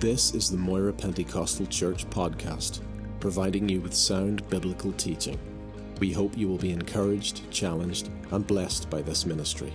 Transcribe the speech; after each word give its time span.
This 0.00 0.34
is 0.34 0.50
the 0.50 0.58
Moira 0.58 0.92
Pentecostal 0.92 1.64
Church 1.64 2.04
podcast, 2.10 2.80
providing 3.18 3.66
you 3.66 3.80
with 3.80 3.94
sound 3.94 4.46
biblical 4.50 4.92
teaching. 4.92 5.38
We 6.00 6.12
hope 6.12 6.36
you 6.36 6.48
will 6.48 6.58
be 6.58 6.70
encouraged, 6.70 7.50
challenged, 7.50 8.10
and 8.30 8.46
blessed 8.46 8.90
by 8.90 9.00
this 9.00 9.24
ministry. 9.24 9.72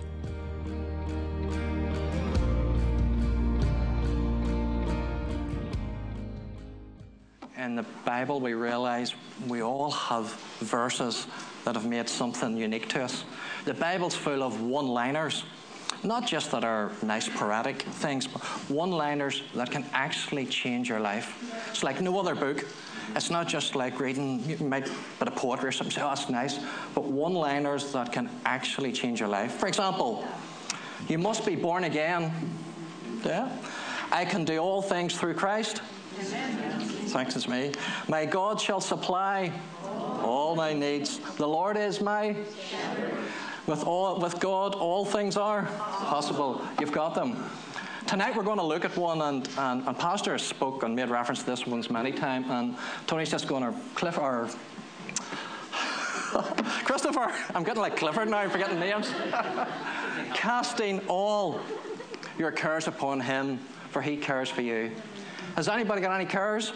In 7.56 7.74
the 7.74 7.84
Bible, 8.04 8.38
we 8.38 8.54
realize 8.54 9.14
we 9.48 9.60
all 9.60 9.90
have 9.90 10.32
verses 10.60 11.26
that 11.64 11.74
have 11.74 11.86
made 11.86 12.08
something 12.08 12.56
unique 12.56 12.88
to 12.90 13.02
us. 13.02 13.24
The 13.64 13.74
Bible's 13.74 14.14
full 14.14 14.44
of 14.44 14.60
one 14.60 14.86
liners, 14.86 15.42
not 16.04 16.26
just 16.26 16.50
that 16.50 16.64
are 16.64 16.90
nice 17.02 17.28
poetic 17.28 17.82
things, 17.82 18.26
but 18.26 18.42
one 18.68 18.90
liners 18.90 19.42
that 19.54 19.70
can 19.70 19.84
actually 19.92 20.46
change 20.46 20.88
your 20.88 21.00
life. 21.00 21.42
It's 21.70 21.82
like 21.82 22.00
no 22.00 22.18
other 22.18 22.34
book. 22.34 22.64
It's 23.14 23.30
not 23.30 23.46
just 23.46 23.74
like 23.74 24.00
reading 24.00 24.42
you 24.44 24.56
might 24.58 24.84
bit 25.18 25.28
of 25.28 25.36
poetry 25.36 25.68
or 25.68 25.72
something, 25.72 25.94
say, 25.94 26.02
oh, 26.02 26.08
that's 26.08 26.28
nice, 26.28 26.58
but 26.94 27.04
one 27.04 27.34
liners 27.34 27.92
that 27.92 28.12
can 28.12 28.28
actually 28.44 28.92
change 28.92 29.20
your 29.20 29.28
life. 29.28 29.52
For 29.52 29.66
example, 29.66 30.26
you 31.08 31.18
must 31.18 31.44
be 31.44 31.56
born 31.56 31.84
again. 31.84 32.32
Yeah? 33.24 33.50
I 34.10 34.24
can 34.24 34.44
do 34.44 34.58
all 34.58 34.82
things 34.82 35.16
through 35.16 35.34
Christ. 35.34 35.82
Thanks, 36.18 37.36
it's 37.36 37.48
me. 37.48 37.72
My 38.08 38.24
God 38.24 38.60
shall 38.60 38.80
supply 38.80 39.52
all 40.22 40.54
my 40.54 40.72
needs. 40.72 41.18
The 41.36 41.46
Lord 41.46 41.76
is 41.76 42.00
my 42.00 42.36
with 43.72 43.84
all 43.86 44.20
with 44.20 44.38
God, 44.38 44.74
all 44.74 45.06
things 45.06 45.38
are 45.38 45.62
possible. 45.62 46.60
You've 46.78 46.92
got 46.92 47.14
them. 47.14 47.42
Tonight 48.06 48.36
we're 48.36 48.42
going 48.42 48.58
to 48.58 48.64
look 48.64 48.84
at 48.84 48.94
one, 48.98 49.22
and, 49.22 49.48
and, 49.56 49.88
and 49.88 49.98
Pastor 49.98 50.36
spoke 50.36 50.82
and 50.82 50.94
made 50.94 51.08
reference 51.08 51.40
to 51.40 51.46
this 51.46 51.66
once 51.66 51.88
many 51.88 52.12
times, 52.12 52.48
and 52.50 52.76
Tony's 53.06 53.30
just 53.30 53.48
going 53.48 53.62
to 53.62 53.72
Cliff 53.94 54.18
or 54.18 54.50
Christopher. 56.84 57.32
I'm 57.54 57.64
getting 57.64 57.80
like 57.80 57.96
Clifford 57.96 58.28
now, 58.28 58.40
I'm 58.40 58.50
forgetting 58.50 58.78
names. 58.78 59.10
Casting 60.34 61.00
all 61.08 61.58
your 62.38 62.52
cares 62.52 62.88
upon 62.88 63.20
Him, 63.20 63.56
for 63.88 64.02
He 64.02 64.18
cares 64.18 64.50
for 64.50 64.60
you. 64.60 64.90
Has 65.56 65.68
anybody 65.68 66.02
got 66.02 66.14
any 66.14 66.28
cares? 66.28 66.74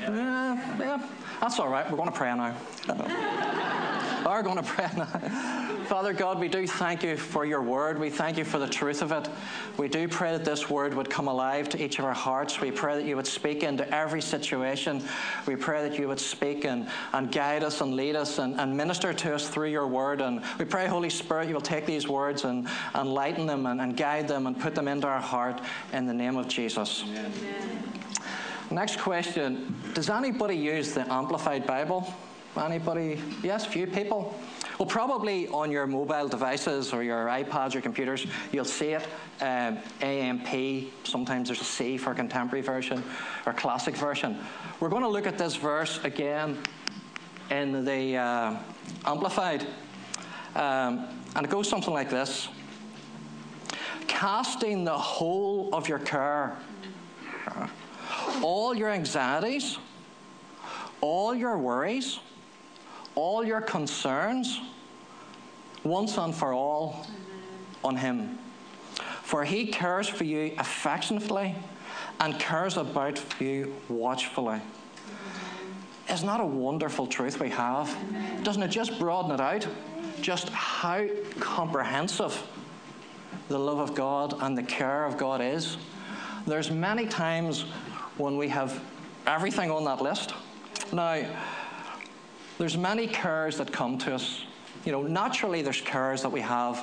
Yeah, 0.00 0.78
yeah. 0.78 1.06
That's 1.42 1.58
all 1.58 1.68
right. 1.68 1.90
We're 1.90 1.98
going 1.98 2.10
to 2.10 2.16
pray 2.16 2.34
now. 2.34 2.56
We're 4.26 4.42
going 4.42 4.56
to 4.56 4.62
pray 4.62 4.88
now. 4.96 5.65
Father 5.86 6.12
God, 6.12 6.40
we 6.40 6.48
do 6.48 6.66
thank 6.66 7.04
you 7.04 7.16
for 7.16 7.46
your 7.46 7.62
word. 7.62 8.00
We 8.00 8.10
thank 8.10 8.38
you 8.38 8.44
for 8.44 8.58
the 8.58 8.66
truth 8.66 9.02
of 9.02 9.12
it. 9.12 9.28
We 9.76 9.86
do 9.86 10.08
pray 10.08 10.32
that 10.32 10.44
this 10.44 10.68
word 10.68 10.94
would 10.94 11.08
come 11.08 11.28
alive 11.28 11.68
to 11.68 11.82
each 11.82 12.00
of 12.00 12.04
our 12.04 12.12
hearts. 12.12 12.60
We 12.60 12.72
pray 12.72 12.96
that 12.96 13.04
you 13.04 13.14
would 13.14 13.26
speak 13.26 13.62
into 13.62 13.88
every 13.94 14.20
situation. 14.20 15.00
We 15.46 15.54
pray 15.54 15.88
that 15.88 15.96
you 15.96 16.08
would 16.08 16.18
speak 16.18 16.64
and, 16.64 16.88
and 17.12 17.30
guide 17.30 17.62
us 17.62 17.82
and 17.82 17.94
lead 17.94 18.16
us 18.16 18.40
and, 18.40 18.58
and 18.58 18.76
minister 18.76 19.12
to 19.12 19.36
us 19.36 19.48
through 19.48 19.68
your 19.68 19.86
word. 19.86 20.20
And 20.20 20.42
we 20.58 20.64
pray, 20.64 20.88
Holy 20.88 21.08
Spirit, 21.08 21.46
you 21.46 21.54
will 21.54 21.60
take 21.60 21.86
these 21.86 22.08
words 22.08 22.42
and, 22.42 22.66
and 22.94 23.14
lighten 23.14 23.46
them 23.46 23.66
and, 23.66 23.80
and 23.80 23.96
guide 23.96 24.26
them 24.26 24.48
and 24.48 24.58
put 24.58 24.74
them 24.74 24.88
into 24.88 25.06
our 25.06 25.20
heart 25.20 25.60
in 25.92 26.06
the 26.06 26.14
name 26.14 26.36
of 26.36 26.48
Jesus. 26.48 27.04
Amen. 27.06 27.32
Next 28.72 28.98
question 28.98 29.76
Does 29.94 30.10
anybody 30.10 30.56
use 30.56 30.94
the 30.94 31.08
Amplified 31.12 31.64
Bible? 31.64 32.12
Anybody? 32.56 33.20
Yes, 33.42 33.66
few 33.66 33.86
people. 33.86 34.36
Well, 34.78 34.86
probably 34.86 35.48
on 35.48 35.70
your 35.70 35.86
mobile 35.86 36.28
devices 36.28 36.92
or 36.92 37.02
your 37.02 37.26
iPads 37.26 37.74
or 37.74 37.80
computers, 37.80 38.26
you'll 38.52 38.64
see 38.64 38.90
it. 38.90 39.06
Um, 39.40 39.78
AMP, 40.02 40.92
sometimes 41.04 41.48
there's 41.48 41.60
a 41.60 41.64
C 41.64 41.96
for 41.96 42.14
contemporary 42.14 42.62
version 42.62 43.02
or 43.46 43.52
classic 43.52 43.96
version. 43.96 44.38
We're 44.80 44.90
going 44.90 45.02
to 45.02 45.08
look 45.08 45.26
at 45.26 45.38
this 45.38 45.56
verse 45.56 46.02
again 46.04 46.58
in 47.50 47.84
the 47.84 48.16
uh, 48.16 48.56
Amplified. 49.06 49.66
Um, 50.54 51.08
and 51.34 51.44
it 51.44 51.50
goes 51.50 51.68
something 51.68 51.92
like 51.92 52.10
this 52.10 52.48
Casting 54.06 54.84
the 54.84 54.96
whole 54.96 55.74
of 55.74 55.88
your 55.88 55.98
care 55.98 56.56
all 58.42 58.74
your 58.74 58.90
anxieties, 58.90 59.78
all 61.00 61.34
your 61.34 61.58
worries, 61.58 62.20
all 63.16 63.44
your 63.44 63.60
concerns, 63.60 64.60
once 65.82 66.16
and 66.16 66.32
for 66.32 66.52
all, 66.52 67.04
on 67.82 67.96
Him. 67.96 68.38
For 69.22 69.44
He 69.44 69.66
cares 69.66 70.08
for 70.08 70.22
you 70.22 70.54
affectionately 70.58 71.56
and 72.20 72.38
cares 72.38 72.76
about 72.76 73.20
you 73.40 73.74
watchfully. 73.88 74.60
Isn't 76.10 76.26
that 76.26 76.40
a 76.40 76.46
wonderful 76.46 77.06
truth 77.08 77.40
we 77.40 77.48
have? 77.50 77.94
Doesn't 78.44 78.62
it 78.62 78.68
just 78.68 78.98
broaden 78.98 79.32
it 79.32 79.40
out? 79.40 79.66
Just 80.20 80.48
how 80.50 81.06
comprehensive 81.40 82.40
the 83.48 83.58
love 83.58 83.78
of 83.78 83.94
God 83.94 84.34
and 84.40 84.56
the 84.56 84.62
care 84.62 85.04
of 85.04 85.18
God 85.18 85.40
is. 85.40 85.76
There's 86.46 86.70
many 86.70 87.06
times 87.06 87.62
when 88.18 88.36
we 88.36 88.48
have 88.48 88.80
everything 89.26 89.70
on 89.70 89.84
that 89.84 90.00
list. 90.00 90.32
Now, 90.92 91.24
there's 92.58 92.76
many 92.76 93.06
cares 93.06 93.58
that 93.58 93.72
come 93.72 93.98
to 93.98 94.14
us. 94.14 94.42
You 94.84 94.92
know, 94.92 95.02
naturally, 95.02 95.62
there's 95.62 95.80
cares 95.80 96.22
that 96.22 96.30
we 96.30 96.40
have. 96.40 96.78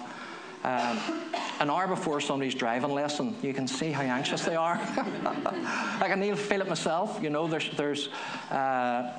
Um, 0.63 0.99
an 1.59 1.69
hour 1.69 1.87
before 1.87 2.21
somebody's 2.21 2.55
driving 2.55 2.91
lesson, 2.91 3.35
you 3.41 3.53
can 3.53 3.67
see 3.67 3.91
how 3.91 4.03
anxious 4.03 4.45
they 4.45 4.55
are. 4.55 4.75
I 5.99 6.07
can 6.07 6.23
even 6.23 6.37
feel 6.37 6.61
it 6.61 6.69
myself. 6.69 7.19
You 7.21 7.29
know, 7.29 7.47
there's 7.47 7.69
there's 7.75 8.07
uh, 8.49 9.11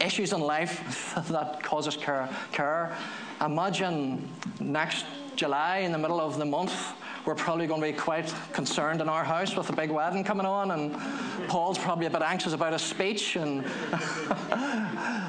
issues 0.00 0.32
in 0.32 0.40
life 0.40 1.14
that 1.28 1.62
causes 1.62 1.96
care. 1.96 2.28
care. 2.52 2.96
Imagine 3.40 4.28
next 4.60 5.06
July, 5.36 5.78
in 5.78 5.92
the 5.92 5.98
middle 5.98 6.20
of 6.20 6.38
the 6.38 6.44
month, 6.44 6.92
we're 7.24 7.34
probably 7.34 7.66
going 7.66 7.80
to 7.80 7.86
be 7.86 7.92
quite 7.92 8.32
concerned 8.52 9.00
in 9.00 9.08
our 9.08 9.24
house 9.24 9.56
with 9.56 9.68
the 9.68 9.72
big 9.72 9.90
wedding 9.90 10.24
coming 10.24 10.46
on, 10.46 10.72
and 10.72 11.48
Paul's 11.48 11.78
probably 11.78 12.06
a 12.06 12.10
bit 12.10 12.22
anxious 12.22 12.52
about 12.52 12.72
his 12.72 12.82
speech. 12.82 13.36
And 13.36 13.64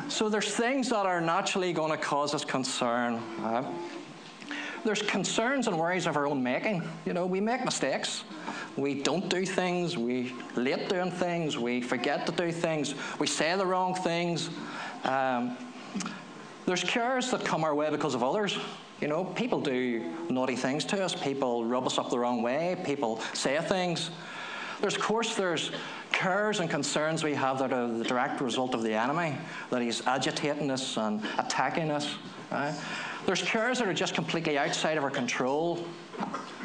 so 0.10 0.30
there's 0.30 0.54
things 0.54 0.90
that 0.90 1.06
are 1.06 1.22
naturally 1.22 1.74
going 1.74 1.92
to 1.92 1.98
cause 1.98 2.34
us 2.34 2.46
concern. 2.46 3.22
There's 4.84 5.02
concerns 5.02 5.68
and 5.68 5.80
worries 5.80 6.08
of 6.08 6.18
our 6.18 6.28
own 6.28 6.44
making. 6.44 6.84
You 7.06 7.14
know, 7.14 7.26
we 7.26 7.40
make 7.40 7.64
mistakes. 7.64 8.26
We 8.76 9.02
don't 9.02 9.30
do 9.30 9.46
things. 9.46 9.98
We 9.98 10.34
late 10.56 10.90
doing 10.90 11.12
things. 11.12 11.58
We 11.58 11.82
forget 11.82 12.26
to 12.26 12.32
do 12.34 12.52
things. 12.52 12.94
We 13.18 13.28
say 13.28 13.56
the 13.56 13.66
wrong 13.66 13.96
things. 13.96 14.50
Um, 15.06 15.58
there's 16.66 16.84
cares 16.84 17.32
that 17.32 17.46
come 17.46 17.64
our 17.64 17.74
way 17.74 17.90
because 17.90 18.14
of 18.14 18.24
others. 18.24 18.58
You 19.00 19.08
know, 19.08 19.24
people 19.24 19.62
do 19.62 20.14
naughty 20.30 20.56
things 20.56 20.84
to 20.86 21.04
us. 21.04 21.16
People 21.16 21.66
rub 21.66 21.86
us 21.86 21.98
up 21.98 22.10
the 22.10 22.20
wrong 22.20 22.42
way. 22.42 22.78
People 22.86 23.22
say 23.34 23.60
things. 23.62 24.12
There's, 24.82 24.96
of 24.96 25.02
course, 25.02 25.36
there's 25.36 25.72
cares 26.24 26.62
and 26.62 26.70
concerns 26.70 27.22
we 27.22 27.34
have 27.34 27.60
that 27.60 27.74
are 27.74 27.86
the 27.86 28.04
direct 28.06 28.40
result 28.40 28.74
of 28.74 28.82
the 28.82 28.94
enemy, 28.94 29.36
that 29.70 29.82
he's 29.82 30.08
agitating 30.08 30.72
us 30.72 30.96
and 30.96 31.22
attacking 31.38 31.92
us. 31.92 32.16
Right? 32.50 32.74
There's 33.26 33.42
cares 33.42 33.80
that 33.80 33.90
are 33.90 33.94
just 33.94 34.16
completely 34.16 34.58
outside 34.58 34.98
of 34.98 35.04
our 35.04 35.12
control, 35.12 35.86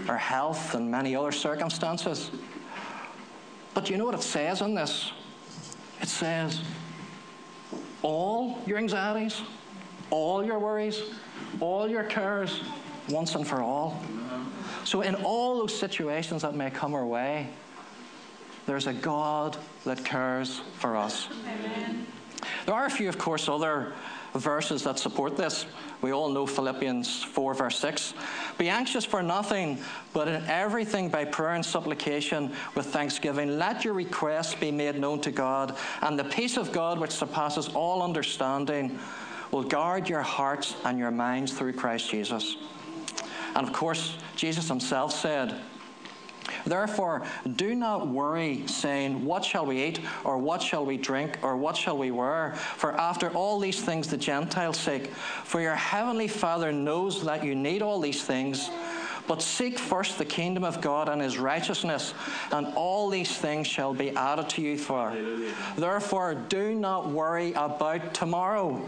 our 0.09 0.17
health, 0.17 0.77
and 0.77 0.89
many 0.89 1.17
other 1.17 1.33
circumstances. 1.33 2.31
But 3.75 3.91
you 3.91 3.97
know 3.97 4.05
what 4.05 4.15
it 4.15 4.23
says 4.23 4.61
in 4.61 4.77
this? 4.77 5.11
It 6.01 6.09
says, 6.09 6.61
all 8.03 8.63
your 8.65 8.79
anxieties, 8.79 9.43
all 10.11 10.45
your 10.45 10.61
worries, 10.61 11.03
all 11.59 11.89
your 11.89 12.05
cares 12.05 12.61
once 13.09 13.35
and 13.35 13.45
for 13.47 13.61
all. 13.61 14.01
So, 14.85 15.01
in 15.01 15.17
all 15.17 15.59
those 15.59 15.77
situations 15.77 16.43
that 16.43 16.55
may 16.55 16.71
come 16.71 16.95
our 16.95 17.05
way, 17.05 17.49
there's 18.69 18.87
a 18.87 18.93
God 18.93 19.57
that 19.87 20.05
cares 20.05 20.61
for 20.75 20.95
us. 20.95 21.27
Amen. 21.43 22.07
There 22.67 22.75
are 22.75 22.85
a 22.85 22.91
few, 22.91 23.09
of 23.09 23.17
course, 23.17 23.49
other 23.49 23.95
verses 24.35 24.85
that 24.85 24.99
support 24.99 25.39
this. 25.39 25.65
We 26.03 26.13
all 26.13 26.29
know 26.29 26.47
Philippians 26.47 27.25
4, 27.25 27.55
verse 27.55 27.79
6. 27.79 28.13
Be 28.59 28.69
anxious 28.69 29.07
for 29.07 29.23
nothing, 29.23 29.79
but 30.13 30.29
in 30.29 30.45
everything 30.45 31.09
by 31.09 31.25
prayer 31.25 31.55
and 31.55 31.65
supplication 31.65 32.53
with 32.75 32.85
thanksgiving, 32.87 33.59
let 33.59 33.87
your 33.87 33.95
requests 33.95 34.55
be 34.55 34.71
made 34.71 35.01
known 35.01 35.23
to 35.23 35.31
God, 35.31 35.75
and 36.03 36.19
the 36.19 36.25
peace 36.25 36.59
of 36.59 36.71
God, 36.71 37.01
which 37.01 37.13
surpasses 37.13 37.69
all 37.69 38.03
understanding, 38.03 38.99
will 39.51 39.65
guard 39.65 40.11
your 40.11 40.21
hearts 40.21 40.77
and 40.85 40.99
your 40.99 41.11
minds 41.11 41.55
through 41.55 41.73
Christ 41.73 42.11
Jesus. 42.11 42.59
And 43.57 43.67
of 43.67 43.73
course, 43.73 44.19
Jesus 44.37 44.69
himself 44.69 45.13
said, 45.15 45.59
Therefore, 46.67 47.23
do 47.57 47.75
not 47.75 48.09
worry, 48.09 48.67
saying, 48.67 49.25
What 49.25 49.45
shall 49.45 49.67
we 49.67 49.83
eat, 49.83 50.01
or 50.25 50.39
what 50.39 50.63
shall 50.63 50.85
we 50.85 50.97
drink, 50.97 51.39
or 51.43 51.57
what 51.57 51.77
shall 51.77 51.99
we 51.99 52.11
wear? 52.11 52.55
For 52.77 52.93
after 52.93 53.31
all 53.31 53.59
these 53.59 53.81
things 53.81 54.09
the 54.09 54.17
Gentiles 54.17 54.79
seek. 54.79 55.09
For 55.45 55.61
your 55.61 55.75
heavenly 55.75 56.29
Father 56.29 56.73
knows 56.73 57.25
that 57.25 57.45
you 57.45 57.55
need 57.55 57.83
all 57.83 58.01
these 58.01 58.23
things. 58.23 58.71
But 59.27 59.43
seek 59.43 59.79
first 59.79 60.17
the 60.17 60.25
kingdom 60.25 60.65
of 60.65 60.81
God 60.81 61.11
and 61.11 61.21
his 61.21 61.39
righteousness, 61.39 62.15
and 62.51 62.67
all 62.75 63.11
these 63.11 63.37
things 63.37 63.67
shall 63.67 63.93
be 63.93 64.11
added 64.17 64.49
to 64.51 64.63
you 64.63 64.79
for. 64.79 65.15
Therefore, 65.77 66.35
do 66.35 66.75
not 66.75 67.11
worry 67.11 67.53
about 67.53 68.15
tomorrow. 68.15 68.81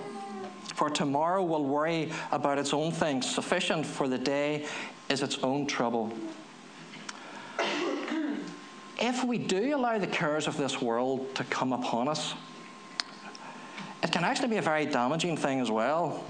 For 0.75 0.89
tomorrow 0.89 1.45
will 1.45 1.67
worry 1.67 2.11
about 2.33 2.57
its 2.57 2.73
own 2.73 2.91
things. 2.91 3.29
Sufficient 3.29 3.85
for 3.85 4.09
the 4.09 4.17
day 4.17 4.65
is 5.11 5.23
its 5.23 5.39
own 5.43 5.67
trouble. 5.67 6.11
If 9.01 9.25
we 9.25 9.39
do 9.39 9.75
allow 9.75 9.99
the 9.99 10.07
cares 10.07 10.47
of 10.47 10.57
this 10.59 10.83
world 10.83 11.35
to 11.37 11.45
come 11.45 11.73
upon 11.73 12.07
us, 12.07 12.35
it 14.03 14.13
can 14.13 14.25
actually 14.25 14.49
be 14.49 14.57
a 14.59 14.63
very 14.63 14.87
damaging 14.87 15.37
thing 15.37 15.61
as 15.61 15.71
well. 15.71 16.25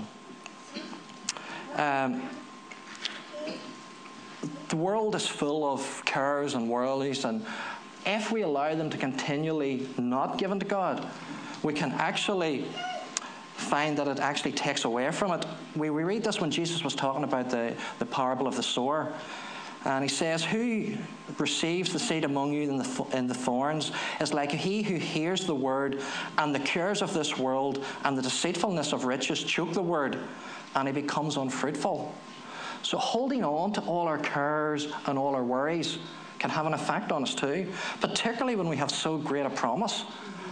Um, 1.76 2.22
the 4.68 4.76
world 4.76 5.14
is 5.16 5.26
full 5.26 5.64
of 5.64 6.02
cares 6.04 6.54
and 6.54 6.68
worries, 6.68 7.24
and 7.24 7.44
if 8.06 8.30
we 8.30 8.42
allow 8.42 8.74
them 8.74 8.88
to 8.90 8.96
continually 8.96 9.88
not 9.98 10.38
give 10.38 10.50
unto 10.52 10.66
God, 10.66 11.06
we 11.62 11.72
can 11.72 11.90
actually 11.92 12.64
find 13.54 13.98
that 13.98 14.08
it 14.08 14.20
actually 14.20 14.52
takes 14.52 14.84
away 14.84 15.10
from 15.10 15.32
it. 15.32 15.44
We, 15.76 15.90
we 15.90 16.02
read 16.02 16.24
this 16.24 16.40
when 16.40 16.50
Jesus 16.50 16.82
was 16.82 16.94
talking 16.94 17.24
about 17.24 17.50
the, 17.50 17.74
the 17.98 18.06
parable 18.06 18.46
of 18.46 18.56
the 18.56 18.62
sower. 18.62 19.12
Uh, 19.84 19.90
and 19.90 20.04
he 20.04 20.08
says, 20.08 20.44
Who 20.44 20.94
receives 21.38 21.92
the 21.92 21.98
seed 21.98 22.24
among 22.24 22.52
you 22.52 22.68
in 22.68 22.76
the, 22.76 23.06
in 23.14 23.26
the 23.26 23.34
thorns 23.34 23.92
is 24.20 24.34
like 24.34 24.52
he 24.52 24.82
who 24.82 24.96
hears 24.96 25.46
the 25.46 25.54
word, 25.54 26.00
and 26.36 26.54
the 26.54 26.60
cares 26.60 27.00
of 27.00 27.14
this 27.14 27.38
world 27.38 27.84
and 28.04 28.16
the 28.16 28.22
deceitfulness 28.22 28.92
of 28.92 29.04
riches 29.04 29.42
choke 29.42 29.72
the 29.72 29.82
word, 29.82 30.18
and 30.74 30.86
he 30.86 30.92
becomes 30.92 31.36
unfruitful. 31.36 32.14
So, 32.82 32.98
holding 32.98 33.44
on 33.44 33.72
to 33.74 33.80
all 33.82 34.06
our 34.06 34.18
cares 34.18 34.88
and 35.06 35.18
all 35.18 35.34
our 35.34 35.44
worries 35.44 35.98
can 36.38 36.50
have 36.50 36.66
an 36.66 36.74
effect 36.74 37.12
on 37.12 37.22
us 37.22 37.34
too, 37.34 37.70
particularly 38.00 38.56
when 38.56 38.68
we 38.68 38.76
have 38.76 38.90
so 38.90 39.16
great 39.18 39.46
a 39.46 39.50
promise 39.50 40.04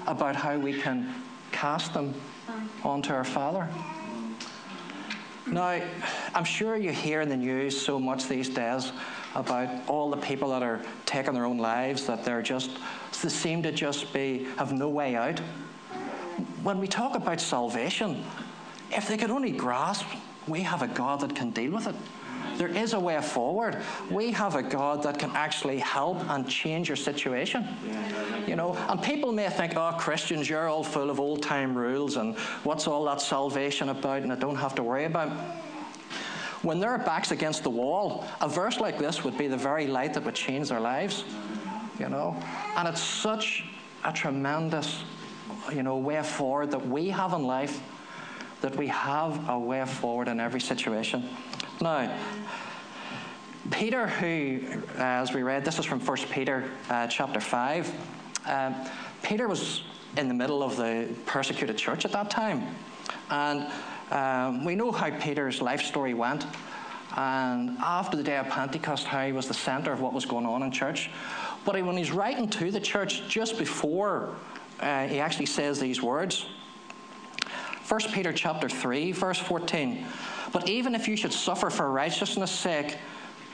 about 0.06 0.36
how 0.36 0.58
we 0.58 0.78
can 0.78 1.14
cast 1.52 1.92
them 1.94 2.14
onto 2.82 3.12
our 3.12 3.24
Father. 3.24 3.68
Now, 5.46 5.80
I'm 6.34 6.44
sure 6.44 6.76
you 6.76 6.92
hear 6.92 7.22
in 7.22 7.30
the 7.30 7.36
news 7.36 7.80
so 7.80 7.98
much 7.98 8.28
these 8.28 8.50
days 8.50 8.92
about 9.34 9.68
all 9.88 10.10
the 10.10 10.16
people 10.16 10.50
that 10.50 10.62
are 10.62 10.80
taking 11.06 11.34
their 11.34 11.44
own 11.44 11.58
lives, 11.58 12.06
that 12.06 12.24
they're 12.24 12.42
just, 12.42 12.70
they 13.22 13.28
seem 13.28 13.62
to 13.62 13.72
just 13.72 14.12
be, 14.12 14.46
have 14.56 14.72
no 14.72 14.88
way 14.88 15.16
out. 15.16 15.38
When 16.62 16.78
we 16.78 16.86
talk 16.86 17.14
about 17.14 17.40
salvation, 17.40 18.24
if 18.90 19.08
they 19.08 19.16
could 19.16 19.30
only 19.30 19.52
grasp, 19.52 20.06
we 20.46 20.62
have 20.62 20.82
a 20.82 20.88
God 20.88 21.20
that 21.20 21.34
can 21.34 21.50
deal 21.50 21.72
with 21.72 21.86
it. 21.86 21.94
There 22.56 22.68
is 22.68 22.92
a 22.92 23.00
way 23.00 23.20
forward. 23.22 23.80
We 24.10 24.32
have 24.32 24.56
a 24.56 24.62
God 24.62 25.02
that 25.04 25.18
can 25.18 25.30
actually 25.34 25.78
help 25.78 26.18
and 26.28 26.48
change 26.48 26.88
your 26.88 26.96
situation. 26.96 27.66
You 28.46 28.56
know, 28.56 28.74
and 28.88 29.00
people 29.00 29.32
may 29.32 29.48
think, 29.48 29.76
oh, 29.76 29.94
Christians, 29.98 30.48
you're 30.48 30.68
all 30.68 30.82
full 30.82 31.10
of 31.10 31.20
old 31.20 31.42
time 31.42 31.76
rules 31.76 32.16
and 32.16 32.36
what's 32.64 32.88
all 32.88 33.04
that 33.04 33.20
salvation 33.20 33.90
about 33.90 34.22
and 34.22 34.32
I 34.32 34.36
don't 34.36 34.56
have 34.56 34.74
to 34.76 34.82
worry 34.82 35.04
about. 35.04 35.30
When 36.62 36.80
their 36.80 36.98
backs 36.98 37.30
against 37.30 37.62
the 37.62 37.70
wall, 37.70 38.24
a 38.40 38.48
verse 38.48 38.80
like 38.80 38.98
this 38.98 39.24
would 39.24 39.38
be 39.38 39.46
the 39.46 39.56
very 39.56 39.86
light 39.86 40.14
that 40.14 40.24
would 40.24 40.34
change 40.34 40.68
their 40.68 40.80
lives. 40.80 41.24
You 41.98 42.08
know? 42.08 42.36
And 42.76 42.88
it's 42.88 43.02
such 43.02 43.64
a 44.04 44.12
tremendous, 44.12 45.04
you 45.72 45.82
know, 45.82 45.96
way 45.96 46.22
forward 46.22 46.70
that 46.72 46.86
we 46.86 47.10
have 47.10 47.32
in 47.32 47.44
life, 47.44 47.80
that 48.60 48.76
we 48.76 48.88
have 48.88 49.48
a 49.48 49.58
way 49.58 49.84
forward 49.84 50.28
in 50.28 50.40
every 50.40 50.60
situation. 50.60 51.28
Now, 51.80 52.12
Peter, 53.70 54.06
who, 54.06 54.60
uh, 54.96 55.02
as 55.02 55.34
we 55.34 55.42
read, 55.42 55.64
this 55.64 55.78
is 55.78 55.84
from 55.84 56.00
1 56.00 56.16
Peter 56.30 56.70
uh, 56.88 57.06
chapter 57.06 57.40
5. 57.40 57.92
Um, 58.46 58.74
Peter 59.22 59.46
was 59.46 59.82
in 60.16 60.26
the 60.28 60.34
middle 60.34 60.62
of 60.62 60.76
the 60.76 61.08
persecuted 61.26 61.76
church 61.76 62.04
at 62.04 62.12
that 62.12 62.30
time. 62.30 62.66
And 63.30 63.66
um, 64.10 64.64
we 64.64 64.74
know 64.74 64.90
how 64.92 65.10
Peter's 65.18 65.60
life 65.60 65.82
story 65.82 66.14
went. 66.14 66.46
And 67.16 67.76
after 67.78 68.16
the 68.16 68.22
day 68.22 68.36
of 68.36 68.48
Pentecost, 68.48 69.04
how 69.06 69.24
he 69.24 69.32
was 69.32 69.48
the 69.48 69.54
center 69.54 69.92
of 69.92 70.00
what 70.00 70.12
was 70.12 70.24
going 70.24 70.46
on 70.46 70.62
in 70.62 70.70
church. 70.70 71.10
But 71.64 71.82
when 71.82 71.96
he's 71.96 72.12
writing 72.12 72.48
to 72.50 72.70
the 72.70 72.80
church 72.80 73.28
just 73.28 73.58
before, 73.58 74.34
uh, 74.80 75.06
he 75.06 75.18
actually 75.20 75.46
says 75.46 75.80
these 75.80 76.02
words. 76.02 76.46
1 77.88 78.00
Peter 78.12 78.32
chapter 78.32 78.68
3, 78.68 79.12
verse 79.12 79.38
14. 79.38 80.04
But 80.52 80.68
even 80.68 80.94
if 80.94 81.08
you 81.08 81.16
should 81.16 81.32
suffer 81.32 81.70
for 81.70 81.90
righteousness' 81.90 82.50
sake, 82.50 82.98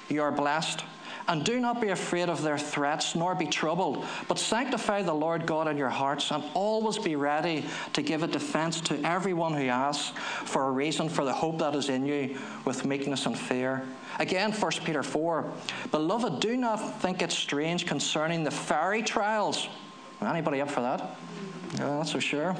you 0.08 0.22
are 0.22 0.32
blessed. 0.32 0.84
And 1.26 1.44
do 1.44 1.58
not 1.58 1.80
be 1.80 1.88
afraid 1.88 2.28
of 2.28 2.42
their 2.42 2.58
threats, 2.58 3.14
nor 3.14 3.34
be 3.34 3.46
troubled, 3.46 4.04
but 4.28 4.38
sanctify 4.38 5.02
the 5.02 5.14
Lord 5.14 5.46
God 5.46 5.68
in 5.68 5.76
your 5.76 5.88
hearts, 5.88 6.30
and 6.30 6.44
always 6.52 6.98
be 6.98 7.16
ready 7.16 7.64
to 7.94 8.02
give 8.02 8.22
a 8.22 8.26
defense 8.26 8.80
to 8.82 9.00
everyone 9.06 9.54
who 9.54 9.66
asks 9.68 10.16
for 10.44 10.68
a 10.68 10.70
reason 10.70 11.08
for 11.08 11.24
the 11.24 11.32
hope 11.32 11.58
that 11.60 11.74
is 11.74 11.88
in 11.88 12.04
you 12.04 12.38
with 12.64 12.84
meekness 12.84 13.26
and 13.26 13.38
fear. 13.38 13.86
Again, 14.18 14.52
1 14.52 14.72
Peter 14.84 15.02
4 15.02 15.50
Beloved, 15.90 16.40
do 16.40 16.56
not 16.56 16.76
think 17.00 17.22
it 17.22 17.32
strange 17.32 17.86
concerning 17.86 18.44
the 18.44 18.50
fiery 18.50 19.02
trials. 19.02 19.68
Anybody 20.20 20.60
up 20.60 20.70
for 20.70 20.80
that? 20.80 21.16
Yeah, 21.76 21.88
not 21.88 22.08
so 22.08 22.18
sure 22.18 22.56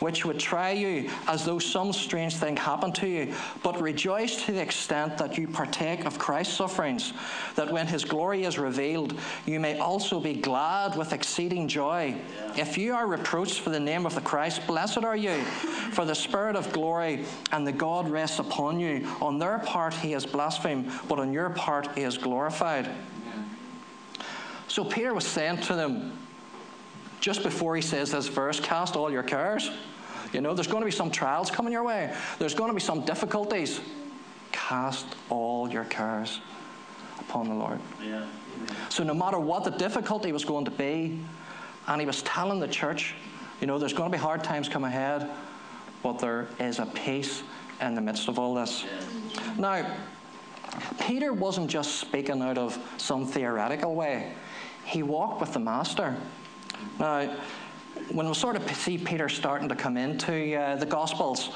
which 0.00 0.24
would 0.24 0.38
try 0.38 0.70
you 0.70 1.10
as 1.26 1.44
though 1.44 1.58
some 1.58 1.92
strange 1.92 2.36
thing 2.36 2.56
happened 2.56 2.94
to 2.96 3.08
you. 3.08 3.34
But 3.62 3.80
rejoice 3.80 4.44
to 4.44 4.52
the 4.52 4.60
extent 4.60 5.18
that 5.18 5.38
you 5.38 5.48
partake 5.48 6.04
of 6.04 6.18
Christ's 6.18 6.54
sufferings, 6.54 7.12
that 7.54 7.70
when 7.70 7.86
his 7.86 8.04
glory 8.04 8.44
is 8.44 8.58
revealed, 8.58 9.18
you 9.46 9.60
may 9.60 9.78
also 9.78 10.20
be 10.20 10.34
glad 10.34 10.96
with 10.96 11.12
exceeding 11.12 11.68
joy. 11.68 12.16
If 12.56 12.78
you 12.78 12.94
are 12.94 13.06
reproached 13.06 13.60
for 13.60 13.70
the 13.70 13.80
name 13.80 14.06
of 14.06 14.14
the 14.14 14.20
Christ, 14.20 14.66
blessed 14.66 15.04
are 15.04 15.16
you, 15.16 15.42
for 15.92 16.04
the 16.04 16.14
Spirit 16.14 16.56
of 16.56 16.72
glory 16.72 17.24
and 17.52 17.66
the 17.66 17.72
God 17.72 18.08
rests 18.08 18.38
upon 18.38 18.80
you. 18.80 19.06
On 19.20 19.38
their 19.38 19.58
part 19.60 19.94
he 19.94 20.14
is 20.14 20.26
blasphemed, 20.26 20.90
but 21.08 21.18
on 21.18 21.32
your 21.32 21.50
part 21.50 21.88
he 21.94 22.02
is 22.02 22.18
glorified. 22.18 22.90
So 24.68 24.84
Peter 24.84 25.14
was 25.14 25.26
saying 25.26 25.58
to 25.62 25.74
them, 25.74 26.12
just 27.20 27.42
before 27.42 27.76
he 27.76 27.82
says 27.82 28.12
this 28.12 28.28
verse, 28.28 28.60
cast 28.60 28.96
all 28.96 29.10
your 29.10 29.22
cares. 29.22 29.70
You 30.32 30.40
know, 30.40 30.54
there's 30.54 30.66
going 30.66 30.82
to 30.82 30.86
be 30.86 30.92
some 30.92 31.10
trials 31.10 31.50
coming 31.50 31.72
your 31.72 31.84
way, 31.84 32.14
there's 32.38 32.54
going 32.54 32.70
to 32.70 32.74
be 32.74 32.80
some 32.80 33.04
difficulties. 33.04 33.80
Cast 34.52 35.06
all 35.28 35.70
your 35.70 35.84
cares 35.84 36.40
upon 37.18 37.48
the 37.48 37.54
Lord. 37.54 37.78
Yeah. 38.02 38.24
So, 38.88 39.04
no 39.04 39.12
matter 39.12 39.38
what 39.38 39.64
the 39.64 39.70
difficulty 39.70 40.32
was 40.32 40.44
going 40.44 40.64
to 40.64 40.70
be, 40.70 41.20
and 41.86 42.00
he 42.00 42.06
was 42.06 42.22
telling 42.22 42.58
the 42.58 42.68
church, 42.68 43.14
you 43.60 43.66
know, 43.66 43.78
there's 43.78 43.92
going 43.92 44.10
to 44.10 44.16
be 44.16 44.20
hard 44.20 44.42
times 44.42 44.68
come 44.68 44.84
ahead, 44.84 45.28
but 46.02 46.18
there 46.18 46.48
is 46.58 46.78
a 46.78 46.86
peace 46.86 47.42
in 47.80 47.94
the 47.94 48.00
midst 48.00 48.28
of 48.28 48.38
all 48.38 48.54
this. 48.54 48.84
Yeah. 48.84 49.54
Now, 49.58 49.96
Peter 51.00 51.32
wasn't 51.32 51.70
just 51.70 51.96
speaking 51.96 52.42
out 52.42 52.58
of 52.58 52.78
some 52.96 53.26
theoretical 53.26 53.94
way, 53.94 54.32
he 54.84 55.02
walked 55.02 55.40
with 55.40 55.52
the 55.52 55.58
Master. 55.58 56.16
Now, 56.98 57.36
when 58.12 58.28
we 58.28 58.34
sort 58.34 58.56
of 58.56 58.70
see 58.76 58.98
Peter 58.98 59.28
starting 59.28 59.68
to 59.68 59.76
come 59.76 59.96
into 59.96 60.56
uh, 60.56 60.76
the 60.76 60.86
Gospels, 60.86 61.50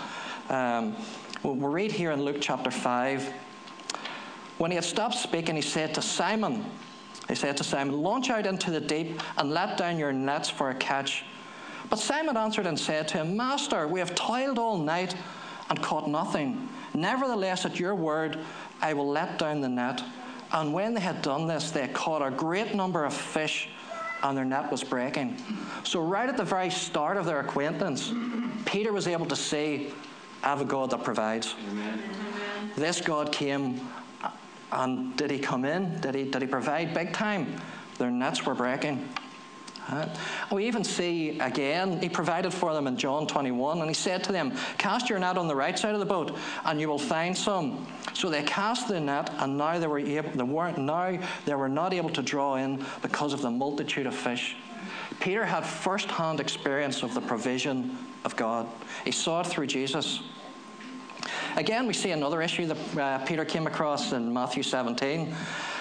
um, 0.49 0.97
we'll, 1.43 1.55
we'll 1.55 1.71
read 1.71 1.93
here 1.93 2.11
in 2.11 2.23
Luke 2.23 2.39
chapter 2.41 2.71
5. 2.71 3.33
When 4.59 4.71
he 4.71 4.75
had 4.75 4.85
stopped 4.85 5.15
speaking, 5.15 5.57
he 5.57 5.63
said 5.63 5.95
to 5.95 6.03
Simon, 6.03 6.65
he 7.29 7.35
said 7.35 7.57
to 7.59 7.65
Simon, 7.65 8.03
Launch 8.03 8.29
out 8.29 8.47
into 8.47 8.71
the 8.71 8.81
deep 8.81 9.21
and 9.39 9.51
let 9.51 9.77
down 9.77 9.99
your 9.99 10.13
nets 10.13 10.51
for 10.51 10.71
a 10.71 10.75
catch. 10.75 11.25
But 11.89 11.99
Simon 11.99 12.37
answered 12.37 12.67
and 12.67 12.79
said 12.79 13.09
to 13.09 13.19
him, 13.19 13.37
Master, 13.37 13.89
we 13.89 14.01
have 14.01 14.15
toiled 14.15 14.59
all 14.59 14.77
night 14.77 15.17
and 15.69 15.81
caught 15.83 16.09
nothing. 16.09 16.69
Nevertheless, 16.93 17.65
at 17.65 17.79
your 17.79 17.95
word, 17.95 18.39
I 18.83 18.93
will 18.95 19.09
let 19.09 19.39
down 19.39 19.61
the 19.61 19.69
net. 19.69 20.03
And 20.53 20.73
when 20.73 20.95
they 20.95 21.01
had 21.01 21.23
done 21.23 21.47
this, 21.47 21.71
they 21.71 21.87
caught 21.89 22.27
a 22.27 22.31
great 22.31 22.75
number 22.75 23.05
of 23.05 23.15
fish 23.15 23.69
and 24.23 24.37
their 24.37 24.45
net 24.45 24.71
was 24.71 24.85
breaking. 24.85 25.37
So, 25.85 26.03
right 26.03 26.29
at 26.29 26.37
the 26.37 26.45
very 26.45 26.71
start 26.71 27.17
of 27.17 27.27
their 27.27 27.41
acquaintance, 27.41 28.13
Peter 28.65 28.93
was 28.93 29.07
able 29.07 29.27
to 29.27 29.37
see, 29.37 29.93
I 30.43 30.49
have 30.49 30.61
a 30.61 30.65
God 30.65 30.91
that 30.91 31.05
provides. 31.05 31.55
Amen. 31.71 32.03
This 32.77 33.01
God 33.01 33.33
came, 33.33 33.81
uh, 34.23 34.31
and 34.73 35.17
did 35.17 35.31
he 35.31 35.39
come 35.39 35.65
in? 35.65 36.01
Did 36.01 36.15
he, 36.15 36.25
did 36.25 36.43
he 36.43 36.49
provide 36.49 36.95
big 36.95 37.13
time? 37.13 37.61
Their 37.99 38.11
nets 38.11 38.47
were 38.47 38.55
breaking. 38.55 39.09
We 40.53 40.67
even 40.67 40.85
see 40.85 41.39
again, 41.41 42.01
he 42.01 42.09
provided 42.09 42.53
for 42.53 42.73
them 42.73 42.87
in 42.87 42.97
John 42.97 43.27
21, 43.27 43.81
and 43.81 43.89
he 43.89 43.95
said 43.95 44.23
to 44.25 44.33
them, 44.33 44.53
Cast 44.79 45.09
your 45.09 45.19
net 45.19 45.37
on 45.37 45.49
the 45.49 45.57
right 45.57 45.79
side 45.79 45.95
of 45.95 46.01
the 46.01 46.07
boat, 46.07 46.37
and 46.65 46.81
you 46.81 46.89
will 46.89 46.99
find 46.99 47.37
some. 47.37 47.87
So 48.15 48.31
they 48.31 48.43
cast 48.43 48.89
the 48.89 49.01
net, 49.01 49.31
and 49.39 49.59
now 49.59 49.79
they 49.79 49.87
were 49.87 49.99
able, 49.99 50.31
they 50.31 50.43
weren't 50.43 50.79
now 50.79 51.19
they 51.45 51.55
were 51.55 51.69
not 51.69 51.93
able 51.93 52.11
to 52.11 52.23
draw 52.23 52.57
in 52.57 52.85
because 53.03 53.33
of 53.33 53.43
the 53.43 53.51
multitude 53.51 54.07
of 54.07 54.15
fish. 54.15 54.57
Peter 55.21 55.45
had 55.45 55.67
first-hand 55.67 56.41
experience 56.41 57.03
of 57.03 57.15
the 57.15 57.21
provision 57.21 57.97
of 58.25 58.37
God. 58.37 58.67
He 59.05 59.11
saw 59.11 59.41
it 59.41 59.47
through 59.47 59.67
Jesus. 59.67 60.21
Again, 61.57 61.87
we 61.87 61.95
see 61.95 62.13
another 62.13 62.43
issue 62.43 62.67
that 62.67 62.97
uh, 62.97 63.19
Peter 63.25 63.45
came 63.45 63.67
across 63.67 64.13
in 64.13 64.33
Matthew 64.33 64.63
17. 64.63 65.35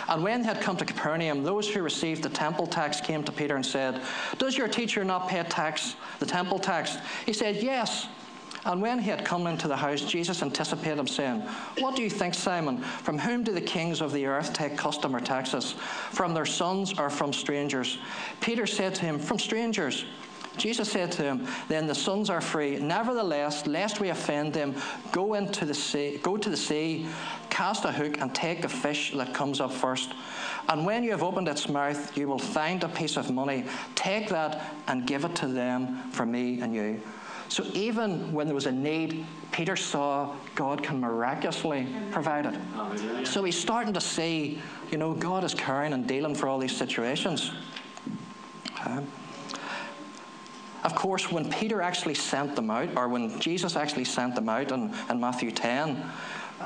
And 0.10 0.24
when 0.24 0.42
they 0.42 0.48
had 0.48 0.60
come 0.60 0.76
to 0.78 0.86
Capernaum, 0.86 1.44
those 1.44 1.70
who 1.70 1.84
received 1.84 2.24
the 2.24 2.30
temple 2.30 2.66
tax 2.66 3.00
came 3.00 3.24
to 3.24 3.32
Peter 3.32 3.56
and 3.56 3.66
said, 3.66 4.02
Does 4.40 4.58
your 4.58 4.68
teacher 4.68 5.04
not 5.04 5.30
pay 5.30 5.44
tax, 5.44 5.96
the 6.20 6.26
temple 6.26 6.58
tax? 6.58 6.98
He 7.26 7.34
said, 7.34 7.58
Yes. 7.58 8.08
And 8.66 8.82
when 8.82 9.00
he 9.00 9.10
had 9.10 9.24
come 9.24 9.48
into 9.48 9.68
the 9.70 9.76
house, 9.78 10.02
Jesus 10.02 10.42
anticipated 10.42 11.00
him, 11.00 11.08
saying, 11.08 11.42
What 11.78 11.96
do 11.96 12.02
you 12.02 12.10
think, 12.10 12.34
Simon? 12.34 12.80
From 12.80 13.18
whom 13.18 13.44
do 13.44 13.54
the 13.54 13.62
kings 13.62 14.02
of 14.02 14.12
the 14.12 14.26
earth 14.26 14.52
take 14.52 14.76
custom 14.76 15.16
or 15.16 15.22
taxes? 15.22 15.74
From 16.12 16.34
their 16.34 16.46
sons 16.46 16.98
or 16.98 17.10
from 17.10 17.32
strangers? 17.32 18.00
Peter 18.42 18.66
said 18.68 18.96
to 18.96 19.06
him, 19.06 19.20
From 19.20 19.40
strangers. 19.40 20.06
Jesus 20.58 20.92
said 20.92 21.12
to 21.14 21.24
him, 21.24 21.48
Then 21.70 21.88
the 21.88 21.96
sons 21.96 22.30
are 22.30 22.42
free. 22.42 22.78
Nevertheless, 22.80 23.66
lest 23.66 24.02
we 24.02 24.10
offend 24.10 24.54
them, 24.54 24.76
go 25.12 25.36
into 25.36 25.66
the 25.66 25.74
sea, 25.74 26.20
go 26.22 26.36
to 26.36 26.50
the 26.50 26.58
sea, 26.58 27.08
cast 27.60 27.84
a 27.84 27.92
hook, 27.92 28.22
and 28.22 28.34
take 28.34 28.64
a 28.64 28.70
fish 28.70 29.12
that 29.12 29.34
comes 29.34 29.60
up 29.60 29.70
first. 29.70 30.14
And 30.70 30.86
when 30.86 31.04
you 31.04 31.12
have 31.12 31.22
opened 31.22 31.50
its 31.50 31.68
mouth, 31.68 32.18
you 32.18 32.26
will 32.26 32.40
find 32.40 32.82
a 32.86 32.88
piece 32.88 33.18
of 33.18 33.30
money. 33.30 33.66
Take 33.96 34.30
that 34.30 34.74
and 34.88 35.06
give 35.06 35.26
it 35.26 35.36
to 35.36 35.48
them 35.48 36.10
for 36.12 36.26
me 36.26 36.62
and 36.62 36.74
you. 36.74 37.02
So 37.50 37.66
even 37.74 38.32
when 38.32 38.48
there 38.48 38.56
was 38.56 38.66
a 38.66 38.72
need, 38.72 39.26
Peter 39.52 39.76
saw 39.76 40.38
God 40.56 40.82
can 40.82 41.02
miraculously 41.02 41.86
provide 42.12 42.46
it. 42.46 43.28
So 43.28 43.44
he's 43.44 43.60
starting 43.60 43.92
to 43.94 44.00
see, 44.00 44.62
you 44.90 44.98
know, 44.98 45.14
God 45.14 45.44
is 45.44 45.54
caring 45.54 45.92
and 45.92 46.08
dealing 46.08 46.36
for 46.36 46.48
all 46.48 46.60
these 46.60 46.78
situations. 46.78 47.52
Of 50.86 50.96
course, 50.96 51.30
when 51.30 51.50
Peter 51.50 51.82
actually 51.82 52.14
sent 52.14 52.56
them 52.56 52.70
out, 52.70 52.96
or 52.96 53.10
when 53.10 53.38
Jesus 53.42 53.76
actually 53.76 54.06
sent 54.06 54.36
them 54.36 54.48
out 54.48 54.72
in, 54.72 54.94
in 55.10 55.20
Matthew 55.20 55.52
10, 55.52 56.02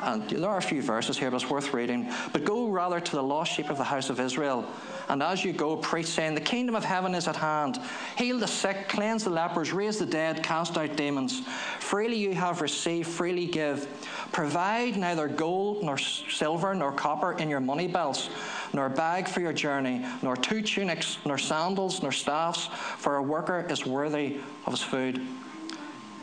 and 0.02 0.30
there 0.30 0.50
are 0.50 0.58
a 0.58 0.62
few 0.62 0.82
verses 0.82 1.18
here, 1.18 1.30
but 1.30 1.42
it's 1.42 1.50
worth 1.50 1.74
reading. 1.74 2.12
But 2.32 2.46
go 2.46 2.68
rather 2.68 3.00
to 3.00 3.16
the 3.16 3.24
lost 3.24 3.54
sheep 3.54 3.70
of 3.70 3.78
the 3.78 3.84
house 3.84 4.10
of 4.10 4.20
Israel. 4.20 4.66
And 5.10 5.22
as 5.22 5.44
you 5.44 5.54
go, 5.54 5.76
preach, 5.78 6.08
saying, 6.08 6.36
The 6.36 6.42
kingdom 6.42 6.76
of 6.76 6.84
heaven 6.84 7.14
is 7.14 7.28
at 7.28 7.36
hand. 7.36 7.80
Heal 8.18 8.40
the 8.40 8.48
sick, 8.48 8.88
cleanse 8.90 9.24
the 9.24 9.30
lepers, 9.30 9.72
raise 9.72 10.00
the 10.00 10.06
dead, 10.06 10.44
cast 10.44 10.78
out 10.78 10.96
demons. 10.96 11.42
Freely 11.80 12.18
you 12.18 12.34
have 12.34 12.62
received, 12.62 13.08
freely 13.08 13.46
give. 13.46 13.88
Provide 14.32 14.98
neither 14.98 15.28
gold, 15.28 15.84
nor 15.84 15.98
silver, 15.98 16.74
nor 16.74 16.92
copper 16.92 17.34
in 17.34 17.50
your 17.50 17.60
money 17.60 17.88
belts, 17.88 18.30
nor 18.74 18.90
bag 18.90 19.28
for 19.28 19.42
your 19.42 19.54
journey, 19.54 20.06
nor 20.22 20.36
two 20.36 20.62
tunics, 20.62 21.18
nor 21.26 21.38
sandals, 21.38 22.02
nor 22.02 22.12
staffs, 22.12 22.68
for 22.98 23.18
a 23.18 23.22
worker 23.22 23.66
is 23.70 23.86
worthy 23.86 24.38
of 24.66 24.74
his 24.74 24.82
food. 24.82 25.22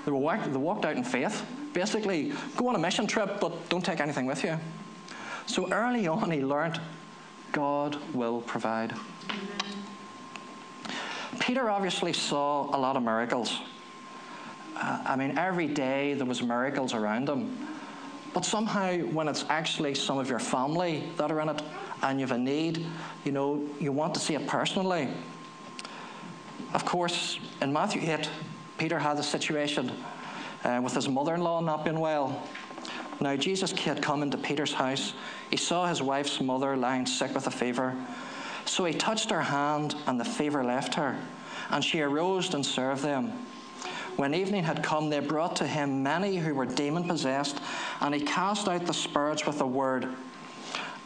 They 0.05 0.11
walked 0.11 0.85
out 0.85 0.97
in 0.97 1.05
faith. 1.05 1.45
Basically, 1.73 2.33
go 2.57 2.69
on 2.69 2.75
a 2.75 2.79
mission 2.79 3.07
trip, 3.07 3.41
but 3.41 3.69
don't 3.69 3.85
take 3.85 4.01
anything 4.01 4.27
with 4.27 4.43
you. 4.43 4.59
So 5.47 5.71
early 5.73 6.07
on, 6.07 6.31
he 6.31 6.45
learned 6.45 6.81
God 7.53 7.99
will 8.15 8.41
provide. 8.43 8.95
Peter 11.39 11.71
obviously 11.71 12.13
saw 12.13 12.75
a 12.75 12.79
lot 12.79 12.97
of 12.97 13.03
miracles. 13.03 13.61
Uh, 14.77 15.03
I 15.05 15.17
mean, 15.17 15.37
every 15.39 15.67
day 15.67 16.15
there 16.15 16.27
was 16.27 16.43
miracles 16.43 16.95
around 16.95 17.29
him. 17.29 17.69
But 18.33 18.45
somehow, 18.45 18.97
when 18.99 19.27
it's 19.27 19.45
actually 19.49 19.95
some 19.95 20.19
of 20.19 20.29
your 20.29 20.39
family 20.39 21.05
that 21.17 21.31
are 21.33 21.41
in 21.41 21.49
it, 21.49 21.63
and 22.03 22.19
you 22.19 22.27
have 22.27 22.37
a 22.37 22.41
need, 22.41 22.87
you 23.25 23.33
know, 23.33 23.67
you 23.79 23.93
want 23.93 24.15
to 24.15 24.21
see 24.21 24.35
it 24.35 24.47
personally. 24.47 25.09
Of 26.73 26.85
course, 26.85 27.39
in 27.61 27.73
Matthew 27.73 28.11
8, 28.11 28.31
Peter 28.79 28.99
had 28.99 29.19
a 29.19 29.23
situation 29.23 29.93
uh, 30.65 30.81
with 30.83 30.95
his 30.95 31.09
mother 31.09 31.35
in 31.35 31.43
law 31.43 31.61
not 31.61 31.85
being 31.85 32.01
well. 32.01 32.43
Now, 33.21 33.37
Jesus 33.37 33.73
had 33.73 34.03
come 34.03 34.23
into 34.23 34.39
Peter's 34.39 34.73
house. 34.73 35.13
He 35.51 35.57
saw 35.57 35.87
his 35.87 36.01
wife's 36.01 36.41
mother 36.41 36.77
lying 36.77 37.07
sick 37.07 37.35
with 37.35 37.47
a 37.47 37.51
fever. 37.51 37.95
So 38.65 38.85
he 38.85 38.95
touched 38.95 39.31
her 39.31 39.43
hand, 39.43 39.95
and 40.07 40.19
the 40.19 40.25
fever 40.25 40.65
left 40.65 40.95
her. 40.95 41.19
And 41.71 41.85
she 41.85 42.01
arose 42.01 42.55
and 42.55 42.65
served 42.65 43.03
them. 43.03 43.33
When 44.17 44.35
evening 44.35 44.65
had 44.65 44.83
come, 44.83 45.11
they 45.11 45.21
brought 45.21 45.57
to 45.57 45.67
him 45.67 46.03
many 46.03 46.37
who 46.37 46.55
were 46.55 46.67
demon 46.67 47.05
possessed, 47.05 47.59
and 48.01 48.15
he 48.15 48.21
cast 48.21 48.69
out 48.69 48.87
the 48.87 48.95
spirits 48.95 49.47
with 49.47 49.61
a 49.61 49.67
word 49.67 50.09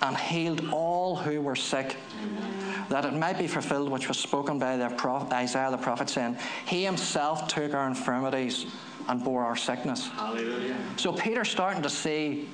and 0.02 0.16
healed 0.16 0.68
all 0.70 1.16
who 1.16 1.40
were 1.40 1.56
sick, 1.56 1.96
Amen. 2.22 2.86
that 2.90 3.04
it 3.04 3.14
might 3.14 3.38
be 3.38 3.46
fulfilled 3.46 3.88
which 3.88 4.08
was 4.08 4.18
spoken 4.18 4.58
by 4.58 4.76
the 4.76 4.90
prophet, 4.90 5.32
Isaiah 5.32 5.70
the 5.70 5.78
prophet, 5.78 6.10
saying, 6.10 6.36
He 6.66 6.84
himself 6.84 7.48
took 7.48 7.72
our 7.72 7.86
infirmities 7.86 8.66
and 9.08 9.22
bore 9.22 9.44
our 9.44 9.56
sickness. 9.56 10.08
Hallelujah. 10.08 10.76
So 10.96 11.12
Peter's 11.12 11.50
starting 11.50 11.82
to 11.82 11.90
see, 11.90 12.48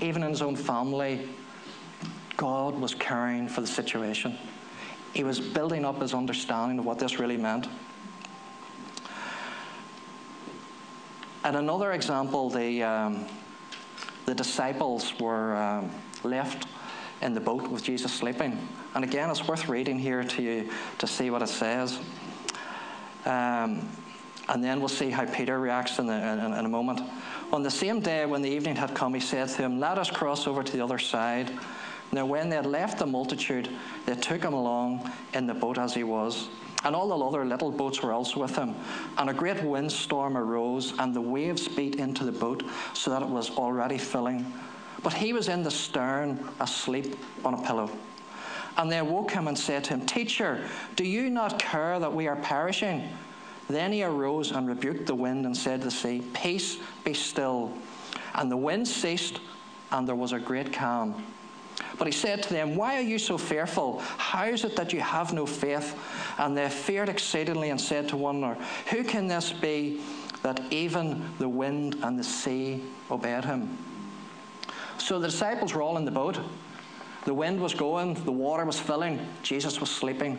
even 0.00 0.22
in 0.22 0.30
his 0.30 0.42
own 0.42 0.56
family, 0.56 1.28
God 2.36 2.78
was 2.78 2.94
caring 2.94 3.48
for 3.48 3.60
the 3.60 3.66
situation. 3.66 4.36
He 5.14 5.24
was 5.24 5.40
building 5.40 5.84
up 5.84 6.00
his 6.00 6.14
understanding 6.14 6.78
of 6.78 6.86
what 6.86 6.98
this 6.98 7.18
really 7.18 7.36
meant. 7.36 7.68
And 11.44 11.56
another 11.56 11.92
example, 11.92 12.50
the, 12.50 12.82
um, 12.82 13.26
the 14.26 14.34
disciples 14.34 15.18
were 15.18 15.56
um, 15.56 15.90
left 16.22 16.66
in 17.22 17.34
the 17.34 17.40
boat 17.40 17.68
with 17.68 17.82
Jesus 17.82 18.12
sleeping. 18.12 18.58
And 18.94 19.04
again, 19.04 19.30
it's 19.30 19.46
worth 19.46 19.68
reading 19.68 19.98
here 19.98 20.22
to 20.22 20.42
you 20.42 20.70
to 20.98 21.06
see 21.06 21.30
what 21.30 21.42
it 21.42 21.48
says. 21.48 21.98
Um, 23.24 23.88
and 24.50 24.64
then 24.64 24.80
we'll 24.80 24.88
see 24.88 25.10
how 25.10 25.24
Peter 25.26 25.60
reacts 25.60 25.98
in, 26.00 26.06
the, 26.06 26.12
in, 26.12 26.52
in, 26.52 26.64
a 26.64 26.68
moment. 26.68 27.00
On 27.52 27.62
the 27.62 27.70
same 27.70 28.00
day, 28.00 28.26
when 28.26 28.42
the 28.42 28.50
evening 28.50 28.74
had 28.74 28.94
come, 28.94 29.14
he 29.14 29.20
said 29.20 29.48
to 29.48 29.62
him, 29.62 29.78
Let 29.78 29.96
us 29.96 30.10
cross 30.10 30.48
over 30.48 30.64
to 30.64 30.72
the 30.72 30.82
other 30.82 30.98
side. 30.98 31.52
Now, 32.10 32.26
when 32.26 32.48
they 32.48 32.56
had 32.56 32.66
left 32.66 32.98
the 32.98 33.06
multitude, 33.06 33.68
they 34.06 34.16
took 34.16 34.42
him 34.42 34.52
along 34.52 35.08
in 35.34 35.46
the 35.46 35.54
boat 35.54 35.78
as 35.78 35.94
he 35.94 36.02
was. 36.02 36.48
And 36.82 36.96
all 36.96 37.08
the 37.08 37.24
other 37.24 37.44
little 37.44 37.70
boats 37.70 38.02
were 38.02 38.12
also 38.12 38.40
with 38.40 38.56
him. 38.56 38.74
And 39.18 39.30
a 39.30 39.34
great 39.34 39.62
windstorm 39.62 40.36
arose, 40.36 40.94
and 40.98 41.14
the 41.14 41.20
waves 41.20 41.68
beat 41.68 41.96
into 41.96 42.24
the 42.24 42.32
boat, 42.32 42.64
so 42.92 43.12
that 43.12 43.22
it 43.22 43.28
was 43.28 43.50
already 43.50 43.98
filling. 43.98 44.52
But 45.04 45.12
he 45.12 45.32
was 45.32 45.48
in 45.48 45.62
the 45.62 45.70
stern, 45.70 46.48
asleep 46.58 47.16
on 47.44 47.54
a 47.54 47.62
pillow. 47.62 47.88
And 48.76 48.90
they 48.90 48.98
awoke 48.98 49.30
him 49.30 49.46
and 49.46 49.56
said 49.56 49.84
to 49.84 49.94
him, 49.94 50.06
Teacher, 50.06 50.66
do 50.96 51.04
you 51.04 51.30
not 51.30 51.60
care 51.60 52.00
that 52.00 52.12
we 52.12 52.26
are 52.26 52.36
perishing? 52.36 53.08
Then 53.70 53.92
he 53.92 54.02
arose 54.02 54.50
and 54.50 54.66
rebuked 54.66 55.06
the 55.06 55.14
wind 55.14 55.46
and 55.46 55.56
said 55.56 55.80
to 55.80 55.84
the 55.86 55.90
sea, 55.92 56.22
Peace, 56.34 56.78
be 57.04 57.14
still. 57.14 57.72
And 58.34 58.50
the 58.50 58.56
wind 58.56 58.88
ceased, 58.88 59.40
and 59.92 60.08
there 60.08 60.16
was 60.16 60.32
a 60.32 60.40
great 60.40 60.72
calm. 60.72 61.24
But 61.96 62.06
he 62.06 62.12
said 62.12 62.42
to 62.44 62.52
them, 62.52 62.74
Why 62.74 62.96
are 62.98 63.02
you 63.02 63.18
so 63.18 63.38
fearful? 63.38 64.00
How 64.00 64.46
is 64.46 64.64
it 64.64 64.74
that 64.74 64.92
you 64.92 65.00
have 65.00 65.32
no 65.32 65.46
faith? 65.46 65.96
And 66.38 66.56
they 66.56 66.68
feared 66.68 67.08
exceedingly 67.08 67.70
and 67.70 67.80
said 67.80 68.08
to 68.08 68.16
one 68.16 68.36
another, 68.36 68.60
Who 68.90 69.04
can 69.04 69.28
this 69.28 69.52
be 69.52 70.00
that 70.42 70.60
even 70.72 71.30
the 71.38 71.48
wind 71.48 71.96
and 72.02 72.18
the 72.18 72.24
sea 72.24 72.82
obeyed 73.10 73.44
him? 73.44 73.78
So 74.98 75.20
the 75.20 75.28
disciples 75.28 75.74
were 75.74 75.82
all 75.82 75.96
in 75.96 76.04
the 76.04 76.10
boat. 76.10 76.38
The 77.24 77.34
wind 77.34 77.60
was 77.60 77.74
going, 77.74 78.14
the 78.14 78.32
water 78.32 78.64
was 78.64 78.80
filling, 78.80 79.20
Jesus 79.42 79.80
was 79.80 79.90
sleeping. 79.90 80.38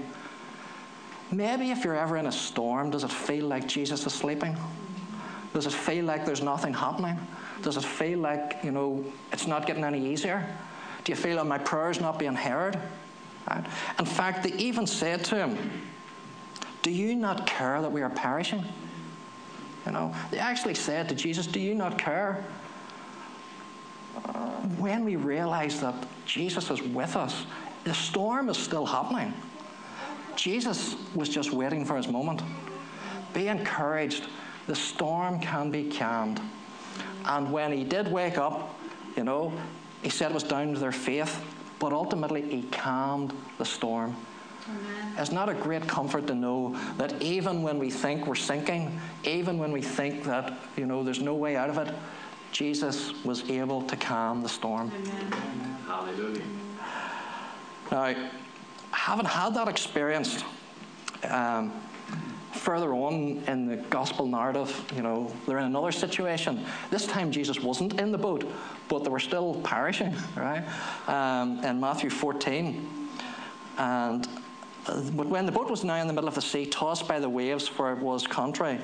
Maybe 1.32 1.72
if 1.72 1.84
you're 1.84 1.96
ever 1.96 2.18
in 2.18 2.26
a 2.26 2.32
storm, 2.32 2.90
does 2.90 3.04
it 3.04 3.12
feel 3.12 3.46
like 3.46 3.68
Jesus 3.68 4.06
is 4.06 4.14
sleeping? 4.14 4.58
Does 5.54 5.66
it 5.66 5.74
feel 5.74 6.06
like 6.06 6.26
there's 6.26 6.42
nothing 6.42 6.74
happening? 6.74 7.18
Does 7.62 7.78
it 7.78 7.84
feel 7.84 8.20
like, 8.20 8.58
you 8.64 8.72
know, 8.72 9.04
it's 9.32 9.48
not 9.48 9.66
getting 9.66 9.84
any 9.84 10.12
easier? 10.12 10.46
Do 11.04 11.12
you 11.12 11.16
feel 11.16 11.38
that 11.38 11.46
my 11.46 11.58
prayers 11.58 12.00
not 12.00 12.20
being 12.20 12.36
heard? 12.36 12.78
Right? 13.50 13.66
In 14.00 14.06
fact, 14.06 14.44
they 14.44 14.54
even 14.54 14.86
said 14.86 15.24
to 15.26 15.36
him, 15.36 15.58
Do 16.84 16.92
you 16.92 17.16
not 17.16 17.48
care 17.48 17.82
that 17.82 17.92
we 17.92 18.02
are 18.02 18.10
perishing? 18.10 18.64
You 19.86 19.92
know, 19.94 20.14
they 20.30 20.38
actually 20.38 20.76
said 20.76 21.10
to 21.10 21.16
Jesus, 21.16 21.48
Do 21.48 21.60
you 21.60 21.76
not 21.76 21.98
care? 21.98 22.44
when 24.78 25.06
we 25.06 25.16
realize 25.16 25.80
that 25.80 25.96
Jesus 26.26 26.70
is 26.70 26.82
with 26.82 27.16
us, 27.16 27.46
the 27.84 27.94
storm 27.94 28.50
is 28.50 28.58
still 28.58 28.86
happening. 28.86 29.34
Jesus 30.36 30.96
was 31.16 31.30
just 31.30 31.52
waiting 31.52 31.86
for 31.86 31.98
his 31.98 32.08
moment. 32.08 32.42
Be 33.34 33.48
encouraged. 33.48 34.28
The 34.68 34.76
storm 34.76 35.40
can 35.40 35.72
be 35.72 35.90
calmed. 35.90 36.42
And 37.26 37.52
when 37.52 37.72
he 37.72 37.84
did 37.84 38.12
wake 38.12 38.38
up, 38.38 38.80
you 39.16 39.24
know, 39.24 39.54
he 40.02 40.10
said 40.10 40.32
it 40.32 40.34
was 40.34 40.44
down 40.44 40.74
to 40.74 40.80
their 40.80 40.92
faith, 40.92 41.44
but 41.80 41.94
ultimately 41.94 42.42
he 42.42 42.64
calmed 42.64 43.34
the 43.58 43.66
storm. 43.66 44.16
Amen. 44.68 45.14
It's 45.18 45.32
not 45.32 45.50
a 45.50 45.54
great 45.54 45.88
comfort 45.88 46.28
to 46.28 46.36
know 46.36 46.78
that 46.98 47.22
even 47.22 47.62
when 47.62 47.80
we 47.80 47.90
think 47.90 48.28
we're 48.28 48.36
sinking, 48.36 49.00
even 49.24 49.58
when 49.58 49.72
we 49.72 49.82
think 49.82 50.24
that, 50.26 50.54
you 50.78 50.86
know, 50.86 51.04
there's 51.04 51.22
no 51.22 51.36
way 51.36 51.56
out 51.56 51.70
of 51.70 51.78
it, 51.78 51.94
Jesus 52.52 53.14
was 53.24 53.50
able 53.50 53.82
to 53.84 53.96
calm 53.96 54.44
the 54.44 54.50
storm. 54.50 54.92
Amen. 54.94 55.78
Hallelujah. 55.88 56.44
Now, 57.92 58.30
having 58.92 59.26
had 59.26 59.54
that 59.56 59.68
experience, 59.68 60.44
um, 61.30 61.72
further 62.54 62.94
on 62.94 63.42
in 63.48 63.68
the 63.68 63.78
gospel 63.78 64.28
narrative, 64.28 64.86
you 64.96 65.02
know, 65.02 65.32
they're 65.48 65.58
in 65.58 65.66
another 65.66 65.92
situation. 65.92 66.64
This 66.90 67.08
time 67.08 67.32
Jesus 67.32 67.60
wasn't 67.60 68.00
in 68.00 68.12
the 68.12 68.18
boat, 68.18 68.50
but 68.90 69.04
they 69.04 69.10
were 69.10 69.20
still 69.20 69.62
perishing, 69.64 70.14
right? 70.36 70.64
Um, 71.08 71.64
in 71.64 71.80
Matthew 71.80 72.10
14. 72.10 73.10
And 73.78 74.28
uh, 74.88 75.02
but 75.12 75.28
when 75.28 75.46
the 75.46 75.52
boat 75.52 75.70
was 75.70 75.84
now 75.84 75.96
in 75.96 76.08
the 76.08 76.14
middle 76.14 76.28
of 76.28 76.36
the 76.36 76.42
sea, 76.42 76.66
tossed 76.66 77.08
by 77.08 77.20
the 77.20 77.30
waves, 77.30 77.68
for 77.68 77.92
it 77.94 78.00
was 78.00 78.26
contrary. 78.26 78.80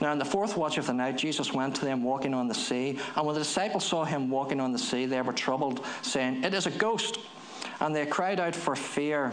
Now, 0.00 0.12
in 0.12 0.18
the 0.18 0.24
fourth 0.24 0.56
watch 0.56 0.78
of 0.78 0.86
the 0.86 0.94
night, 0.94 1.16
Jesus 1.16 1.52
went 1.52 1.76
to 1.76 1.84
them 1.84 2.02
walking 2.02 2.34
on 2.34 2.48
the 2.48 2.54
sea. 2.54 2.98
And 3.14 3.26
when 3.26 3.34
the 3.34 3.40
disciples 3.40 3.84
saw 3.84 4.04
him 4.04 4.30
walking 4.30 4.60
on 4.60 4.72
the 4.72 4.78
sea, 4.78 5.06
they 5.06 5.20
were 5.20 5.32
troubled, 5.32 5.84
saying, 6.02 6.44
It 6.44 6.54
is 6.54 6.66
a 6.66 6.70
ghost. 6.70 7.18
And 7.80 7.94
they 7.94 8.06
cried 8.06 8.40
out 8.40 8.54
for 8.54 8.76
fear. 8.76 9.32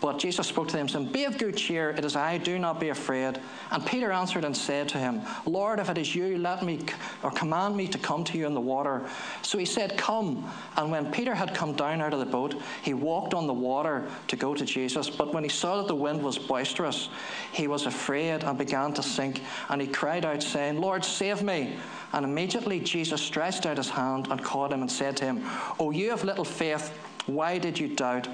But 0.00 0.20
Jesus 0.20 0.46
spoke 0.46 0.68
to 0.68 0.76
them, 0.76 0.88
saying, 0.88 1.06
Be 1.06 1.24
of 1.24 1.38
good 1.38 1.56
cheer, 1.56 1.90
it 1.90 2.04
is 2.04 2.14
I, 2.14 2.38
do 2.38 2.56
not 2.58 2.78
be 2.78 2.90
afraid. 2.90 3.40
And 3.72 3.84
Peter 3.84 4.12
answered 4.12 4.44
and 4.44 4.56
said 4.56 4.88
to 4.90 4.98
him, 4.98 5.22
Lord, 5.44 5.80
if 5.80 5.90
it 5.90 5.98
is 5.98 6.14
you, 6.14 6.38
let 6.38 6.62
me 6.62 6.80
or 7.24 7.32
command 7.32 7.76
me 7.76 7.88
to 7.88 7.98
come 7.98 8.22
to 8.24 8.38
you 8.38 8.46
in 8.46 8.54
the 8.54 8.60
water. 8.60 9.04
So 9.42 9.58
he 9.58 9.64
said, 9.64 9.98
Come. 9.98 10.48
And 10.76 10.92
when 10.92 11.10
Peter 11.10 11.34
had 11.34 11.52
come 11.52 11.74
down 11.74 12.00
out 12.00 12.12
of 12.12 12.20
the 12.20 12.26
boat, 12.26 12.54
he 12.82 12.94
walked 12.94 13.34
on 13.34 13.48
the 13.48 13.52
water 13.52 14.08
to 14.28 14.36
go 14.36 14.54
to 14.54 14.64
Jesus. 14.64 15.10
But 15.10 15.34
when 15.34 15.42
he 15.42 15.50
saw 15.50 15.78
that 15.78 15.88
the 15.88 15.96
wind 15.96 16.22
was 16.22 16.38
boisterous, 16.38 17.08
he 17.50 17.66
was 17.66 17.86
afraid 17.86 18.44
and 18.44 18.56
began 18.56 18.92
to 18.92 19.02
sink. 19.02 19.42
And 19.68 19.80
he 19.80 19.88
cried 19.88 20.24
out, 20.24 20.44
saying, 20.44 20.80
Lord, 20.80 21.04
save 21.04 21.42
me. 21.42 21.76
And 22.12 22.24
immediately 22.24 22.78
Jesus 22.78 23.20
stretched 23.20 23.66
out 23.66 23.78
his 23.78 23.90
hand 23.90 24.28
and 24.30 24.44
caught 24.44 24.72
him 24.72 24.82
and 24.82 24.90
said 24.90 25.16
to 25.18 25.24
him, 25.24 25.44
O 25.80 25.90
you 25.90 26.12
of 26.12 26.22
little 26.22 26.44
faith, 26.44 26.96
why 27.26 27.58
did 27.58 27.78
you 27.80 27.88
doubt? 27.88 28.28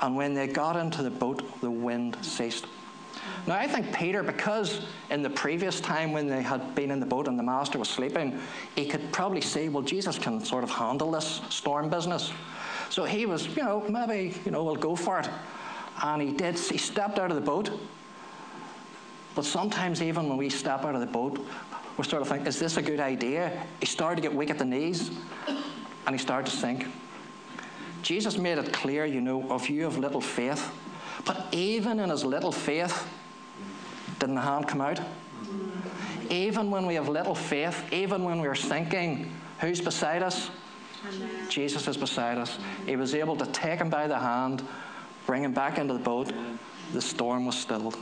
And 0.00 0.16
when 0.16 0.34
they 0.34 0.46
got 0.46 0.76
into 0.76 1.02
the 1.02 1.10
boat, 1.10 1.60
the 1.60 1.70
wind 1.70 2.16
ceased. 2.22 2.66
Now, 3.46 3.56
I 3.56 3.66
think 3.66 3.94
Peter, 3.94 4.22
because 4.22 4.86
in 5.10 5.22
the 5.22 5.30
previous 5.30 5.80
time 5.80 6.12
when 6.12 6.26
they 6.28 6.42
had 6.42 6.74
been 6.74 6.90
in 6.90 6.98
the 6.98 7.06
boat 7.06 7.28
and 7.28 7.38
the 7.38 7.42
master 7.42 7.78
was 7.78 7.88
sleeping, 7.88 8.38
he 8.74 8.86
could 8.86 9.12
probably 9.12 9.40
see, 9.40 9.68
well, 9.68 9.82
Jesus 9.82 10.18
can 10.18 10.42
sort 10.44 10.64
of 10.64 10.70
handle 10.70 11.10
this 11.10 11.42
storm 11.50 11.90
business. 11.90 12.32
So 12.88 13.04
he 13.04 13.26
was, 13.26 13.46
you 13.54 13.62
know, 13.62 13.84
maybe, 13.88 14.34
you 14.44 14.50
know, 14.50 14.64
we'll 14.64 14.76
go 14.76 14.96
for 14.96 15.20
it. 15.20 15.28
And 16.02 16.22
he 16.22 16.32
did, 16.32 16.58
he 16.58 16.78
stepped 16.78 17.18
out 17.18 17.30
of 17.30 17.36
the 17.36 17.42
boat. 17.42 17.70
But 19.34 19.44
sometimes, 19.44 20.00
even 20.00 20.28
when 20.28 20.38
we 20.38 20.48
step 20.48 20.84
out 20.84 20.94
of 20.94 21.00
the 21.00 21.06
boat, 21.06 21.44
we 21.96 22.04
sort 22.04 22.22
of 22.22 22.28
think, 22.28 22.46
is 22.46 22.58
this 22.58 22.76
a 22.76 22.82
good 22.82 23.00
idea? 23.00 23.66
He 23.80 23.86
started 23.86 24.16
to 24.16 24.22
get 24.22 24.34
weak 24.34 24.50
at 24.50 24.58
the 24.58 24.64
knees 24.64 25.10
and 26.06 26.14
he 26.14 26.18
started 26.18 26.50
to 26.50 26.56
sink. 26.56 26.86
Jesus 28.04 28.36
made 28.36 28.58
it 28.58 28.70
clear, 28.70 29.06
you 29.06 29.22
know, 29.22 29.50
of 29.50 29.70
you 29.70 29.86
of 29.86 29.96
little 29.96 30.20
faith. 30.20 30.70
But 31.24 31.46
even 31.52 31.98
in 31.98 32.10
his 32.10 32.22
little 32.22 32.52
faith, 32.52 33.08
didn't 34.18 34.34
the 34.34 34.42
hand 34.42 34.68
come 34.68 34.82
out? 34.82 35.00
Even 36.28 36.70
when 36.70 36.84
we 36.86 36.96
have 36.96 37.08
little 37.08 37.34
faith, 37.34 37.82
even 37.92 38.24
when 38.24 38.40
we're 38.40 38.54
thinking, 38.54 39.32
who's 39.58 39.80
beside 39.80 40.22
us? 40.22 40.50
Jesus 41.48 41.88
is 41.88 41.96
beside 41.96 42.36
us. 42.36 42.58
He 42.84 42.96
was 42.96 43.14
able 43.14 43.36
to 43.36 43.46
take 43.46 43.78
him 43.78 43.88
by 43.88 44.06
the 44.06 44.18
hand, 44.18 44.62
bring 45.26 45.42
him 45.42 45.54
back 45.54 45.78
into 45.78 45.94
the 45.94 46.00
boat. 46.00 46.30
The 46.92 47.00
storm 47.00 47.46
was 47.46 47.56
stilled. 47.56 47.96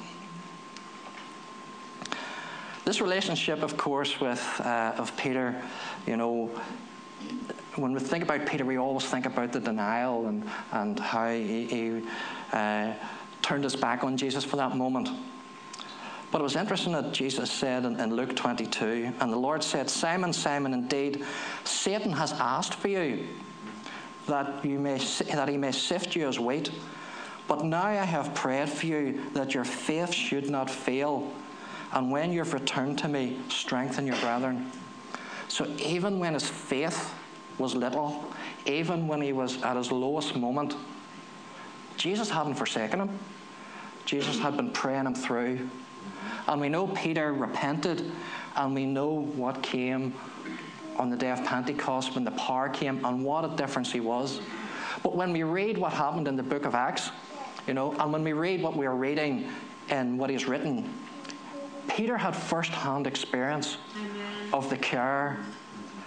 This 2.85 3.00
relationship, 3.00 3.62
of 3.62 3.76
course, 3.76 4.21
with 4.21 4.61
uh, 4.64 4.94
of 4.99 5.16
Peter, 5.16 5.54
you 6.09 6.16
know, 6.16 6.50
when 7.76 7.93
we 7.93 8.00
think 8.00 8.23
about 8.23 8.47
Peter, 8.47 8.64
we 8.64 8.76
always 8.76 9.05
think 9.05 9.26
about 9.26 9.52
the 9.52 9.61
denial 9.61 10.26
and, 10.26 10.45
and 10.73 10.99
how 10.99 11.31
he, 11.31 11.67
he 11.67 12.02
uh, 12.52 12.93
turned 13.41 13.64
his 13.64 13.76
back 13.76 14.05
on 14.05 14.17
Jesus 14.17 14.45
for 14.45 14.57
that 14.57 14.76
moment. 14.76 15.09
But 16.31 16.41
it 16.41 16.45
was 16.45 16.57
interesting 16.57 16.93
that 16.93 17.12
Jesus 17.12 17.50
said 17.50 17.85
in, 17.85 18.00
in, 18.00 18.14
Luke 18.14 18.35
22, 18.35 19.12
and 19.21 19.33
the 19.33 19.37
Lord 19.37 19.62
said, 19.62 19.91
Simon, 19.91 20.33
Simon, 20.33 20.73
indeed, 20.73 21.25
Satan 21.64 22.12
has 22.12 22.33
asked 22.33 22.75
for 22.75 22.88
you 22.88 23.26
that, 24.26 24.64
you 24.64 24.79
may, 24.79 24.99
that 24.99 25.49
he 25.49 25.59
may 25.59 25.73
sift 25.73 26.17
you 26.17 26.26
as 26.29 26.38
wheat. 26.38 26.71
But 27.49 27.64
now 27.64 27.85
I 27.85 27.95
have 27.97 28.35
prayed 28.35 28.71
for 28.71 28.87
you 28.87 29.21
that 29.35 29.52
your 29.52 29.65
faith 29.65 30.15
should 30.15 30.49
not 30.49 30.71
fail. 30.71 31.30
And 31.93 32.11
when 32.11 32.32
you've 32.32 32.54
returned 32.54 32.99
to 33.00 33.08
me, 33.08 33.39
strengthen 33.49 34.06
your 34.06 34.17
brethren. 34.17 34.71
So 35.52 35.67
even 35.76 36.19
when 36.19 36.32
his 36.32 36.49
faith 36.49 37.12
was 37.58 37.75
little, 37.75 38.25
even 38.65 39.06
when 39.06 39.21
he 39.21 39.34
was 39.34 39.62
at 39.62 39.76
his 39.76 39.93
lowest 39.93 40.34
moment, 40.34 40.75
Jesus 41.99 42.30
hadn't 42.30 42.54
forsaken 42.54 43.02
him. 43.02 43.19
Jesus 44.06 44.38
had 44.38 44.56
been 44.56 44.71
praying 44.71 45.04
him 45.04 45.15
through. 45.15 45.69
And 46.49 46.58
we 46.58 46.71
know 46.71 46.86
Peter 46.86 47.34
repented, 47.34 48.10
and 48.56 48.75
we 48.75 48.86
know 48.86 49.25
what 49.36 49.62
came 49.62 50.15
on 50.97 51.10
the 51.10 51.19
day 51.19 51.30
of 51.30 51.45
Pentecost 51.45 52.15
when 52.15 52.25
the 52.25 52.30
power 52.30 52.71
came, 52.71 53.04
and 53.04 53.23
what 53.23 53.45
a 53.45 53.54
difference 53.54 53.93
he 53.93 54.00
was. 54.00 54.41
But 55.02 55.15
when 55.15 55.34
we 55.34 55.43
read 55.43 55.76
what 55.76 55.93
happened 55.93 56.28
in 56.28 56.36
the 56.36 56.43
book 56.43 56.65
of 56.65 56.75
Acts, 56.75 57.10
you 57.67 57.75
know, 57.75 57.93
and 57.99 58.10
when 58.10 58.25
we 58.25 58.32
read 58.32 58.62
what 58.62 58.75
we 58.75 58.86
are 58.86 58.97
reading 58.97 59.50
and 59.91 60.19
what 60.19 60.30
he's 60.30 60.49
written, 60.49 60.91
Peter 61.88 62.17
had 62.17 62.34
first 62.34 62.71
hand 62.71 63.06
experience. 63.06 63.76
Of 64.52 64.69
the 64.71 64.76
care 64.76 65.38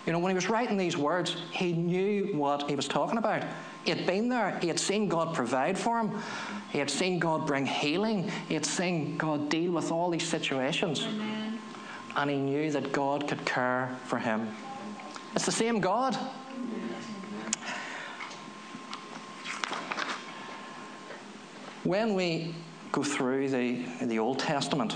you 0.05 0.13
know, 0.13 0.19
when 0.19 0.29
he 0.29 0.35
was 0.35 0.49
writing 0.49 0.77
these 0.77 0.97
words, 0.97 1.35
he 1.51 1.73
knew 1.73 2.37
what 2.37 2.69
he 2.69 2.75
was 2.75 2.87
talking 2.87 3.17
about. 3.17 3.43
He 3.83 3.91
had 3.91 4.05
been 4.05 4.29
there. 4.29 4.57
He 4.61 4.67
had 4.67 4.79
seen 4.79 5.07
God 5.07 5.33
provide 5.33 5.77
for 5.77 5.99
him. 5.99 6.11
He 6.71 6.77
had 6.77 6.89
seen 6.89 7.17
God 7.17 7.47
bring 7.47 7.65
healing. 7.65 8.29
He 8.47 8.53
had 8.53 8.65
seen 8.65 9.17
God 9.17 9.49
deal 9.49 9.71
with 9.71 9.91
all 9.91 10.11
these 10.11 10.27
situations. 10.27 11.03
Amen. 11.03 11.59
And 12.15 12.29
he 12.29 12.37
knew 12.37 12.71
that 12.71 12.91
God 12.91 13.27
could 13.27 13.43
care 13.45 13.95
for 14.05 14.19
him. 14.19 14.55
It's 15.35 15.45
the 15.45 15.51
same 15.51 15.79
God. 15.79 16.15
When 21.83 22.13
we 22.13 22.55
go 22.91 23.03
through 23.03 23.49
the, 23.49 23.85
the 24.05 24.19
Old 24.19 24.39
Testament, 24.39 24.95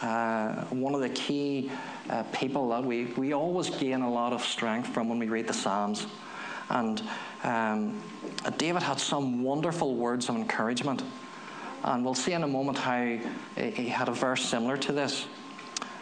uh, 0.00 0.64
one 0.66 0.94
of 0.94 1.00
the 1.00 1.10
key 1.10 1.70
uh, 2.10 2.22
people 2.32 2.68
that 2.70 2.84
we, 2.84 3.06
we 3.16 3.32
always 3.32 3.70
gain 3.70 4.02
a 4.02 4.10
lot 4.10 4.32
of 4.32 4.42
strength 4.42 4.88
from 4.88 5.08
when 5.08 5.18
we 5.18 5.28
read 5.28 5.46
the 5.46 5.54
Psalms. 5.54 6.06
And 6.68 7.02
um, 7.44 8.02
David 8.56 8.82
had 8.82 8.98
some 8.98 9.42
wonderful 9.42 9.94
words 9.94 10.28
of 10.28 10.36
encouragement. 10.36 11.02
And 11.84 12.04
we'll 12.04 12.14
see 12.14 12.32
in 12.32 12.42
a 12.44 12.48
moment 12.48 12.78
how 12.78 13.18
he 13.56 13.88
had 13.88 14.08
a 14.08 14.12
verse 14.12 14.44
similar 14.44 14.76
to 14.78 14.92
this. 14.92 15.26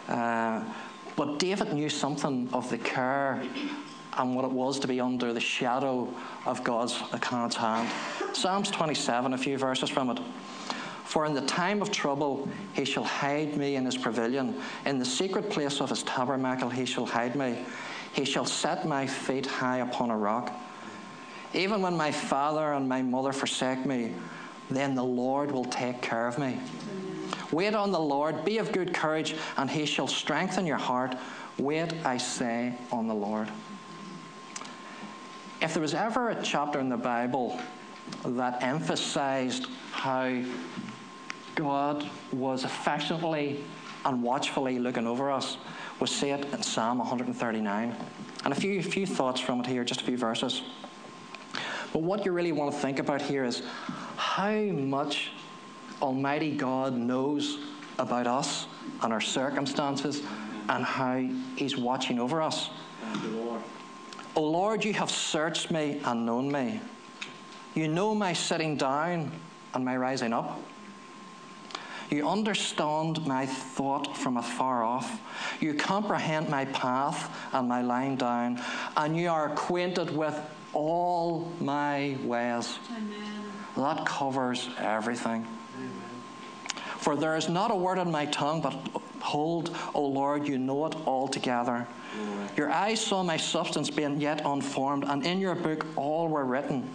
Uh, 0.07 0.63
but 1.15 1.39
David 1.39 1.73
knew 1.73 1.89
something 1.89 2.49
of 2.53 2.69
the 2.69 2.77
care 2.77 3.43
and 4.17 4.35
what 4.35 4.45
it 4.45 4.51
was 4.51 4.79
to 4.79 4.87
be 4.87 4.99
under 4.99 5.33
the 5.33 5.39
shadow 5.39 6.13
of 6.45 6.63
God's 6.63 6.95
hand. 7.55 7.89
Psalms 8.33 8.69
27, 8.71 9.33
a 9.33 9.37
few 9.37 9.57
verses 9.57 9.89
from 9.89 10.09
it. 10.09 10.19
For 11.11 11.25
in 11.25 11.33
the 11.33 11.41
time 11.41 11.81
of 11.81 11.91
trouble 11.91 12.47
he 12.71 12.85
shall 12.85 13.03
hide 13.03 13.57
me 13.57 13.75
in 13.75 13.83
his 13.83 13.97
pavilion. 13.97 14.55
In 14.85 14.97
the 14.97 15.03
secret 15.03 15.49
place 15.49 15.81
of 15.81 15.89
his 15.89 16.03
tabernacle 16.03 16.69
he 16.69 16.85
shall 16.85 17.05
hide 17.05 17.35
me. 17.35 17.65
He 18.13 18.23
shall 18.23 18.45
set 18.45 18.87
my 18.87 19.05
feet 19.05 19.45
high 19.45 19.79
upon 19.79 20.09
a 20.09 20.15
rock. 20.15 20.53
Even 21.53 21.81
when 21.81 21.97
my 21.97 22.13
father 22.13 22.71
and 22.71 22.87
my 22.87 23.01
mother 23.01 23.33
forsake 23.33 23.85
me, 23.85 24.13
then 24.69 24.95
the 24.95 25.03
Lord 25.03 25.51
will 25.51 25.65
take 25.65 26.01
care 26.01 26.29
of 26.29 26.39
me. 26.39 26.57
Wait 27.51 27.75
on 27.75 27.91
the 27.91 27.99
Lord, 27.99 28.45
be 28.45 28.57
of 28.57 28.71
good 28.71 28.93
courage, 28.93 29.35
and 29.57 29.69
he 29.69 29.85
shall 29.85 30.07
strengthen 30.07 30.65
your 30.65 30.77
heart. 30.77 31.17
Wait, 31.57 31.93
I 32.05 32.19
say, 32.19 32.73
on 32.89 33.09
the 33.09 33.13
Lord. 33.13 33.49
If 35.61 35.73
there 35.73 35.81
was 35.81 35.93
ever 35.93 36.29
a 36.29 36.41
chapter 36.41 36.79
in 36.79 36.87
the 36.87 36.95
Bible 36.95 37.59
that 38.23 38.63
emphasized 38.63 39.67
how 39.91 40.41
God 41.55 42.09
was 42.31 42.63
affectionately 42.63 43.63
and 44.05 44.23
watchfully 44.23 44.79
looking 44.79 45.07
over 45.07 45.31
us. 45.31 45.57
See 46.03 46.29
it 46.29 46.51
in 46.51 46.63
Psalm 46.63 46.97
139. 46.97 47.95
And 48.43 48.53
a 48.53 48.55
few, 48.55 48.81
few 48.81 49.05
thoughts 49.05 49.39
from 49.39 49.59
it 49.59 49.67
here, 49.67 49.83
just 49.83 50.01
a 50.01 50.03
few 50.03 50.17
verses. 50.17 50.63
But 51.93 52.01
what 52.01 52.25
you 52.25 52.31
really 52.31 52.51
want 52.51 52.73
to 52.73 52.79
think 52.79 52.97
about 52.97 53.21
here 53.21 53.45
is 53.45 53.61
how 54.15 54.51
much 54.51 55.31
Almighty 56.01 56.55
God 56.55 56.95
knows 56.95 57.59
about 57.99 58.25
us 58.25 58.65
and 59.03 59.13
our 59.13 59.21
circumstances 59.21 60.23
and 60.69 60.83
how 60.83 61.23
He's 61.55 61.77
watching 61.77 62.19
over 62.19 62.41
us. 62.41 62.71
O 64.35 64.43
Lord, 64.43 64.83
you 64.83 64.93
have 64.93 65.11
searched 65.11 65.69
me 65.69 66.01
and 66.05 66.25
known 66.25 66.51
me. 66.51 66.81
You 67.75 67.87
know 67.87 68.15
my 68.15 68.33
sitting 68.33 68.75
down 68.75 69.31
and 69.73 69.85
my 69.85 69.97
rising 69.97 70.33
up. 70.33 70.59
You 72.11 72.27
understand 72.27 73.25
my 73.25 73.45
thought 73.45 74.17
from 74.17 74.35
afar 74.35 74.83
off. 74.83 75.21
You 75.61 75.73
comprehend 75.73 76.49
my 76.49 76.65
path 76.65 77.33
and 77.53 77.69
my 77.69 77.81
lying 77.81 78.17
down, 78.17 78.61
and 78.97 79.15
you 79.15 79.29
are 79.29 79.53
acquainted 79.53 80.15
with 80.15 80.37
all 80.73 81.49
my 81.61 82.17
ways. 82.25 82.77
Amen. 82.91 83.43
That 83.77 84.05
covers 84.05 84.69
everything. 84.77 85.47
Amen. 85.77 85.91
For 86.97 87.15
there 87.15 87.37
is 87.37 87.47
not 87.47 87.71
a 87.71 87.75
word 87.75 87.97
on 87.97 88.11
my 88.11 88.25
tongue, 88.25 88.61
but 88.61 89.00
hold, 89.21 89.75
O 89.93 90.05
Lord, 90.05 90.47
you 90.47 90.57
know 90.57 90.85
it 90.85 90.95
altogether. 91.07 91.87
Your 92.57 92.69
eyes 92.69 92.99
saw 92.99 93.23
my 93.23 93.37
substance 93.37 93.89
being 93.89 94.19
yet 94.19 94.41
unformed, 94.43 95.05
and 95.05 95.25
in 95.25 95.39
your 95.39 95.55
book 95.55 95.85
all 95.95 96.27
were 96.27 96.43
written. 96.45 96.89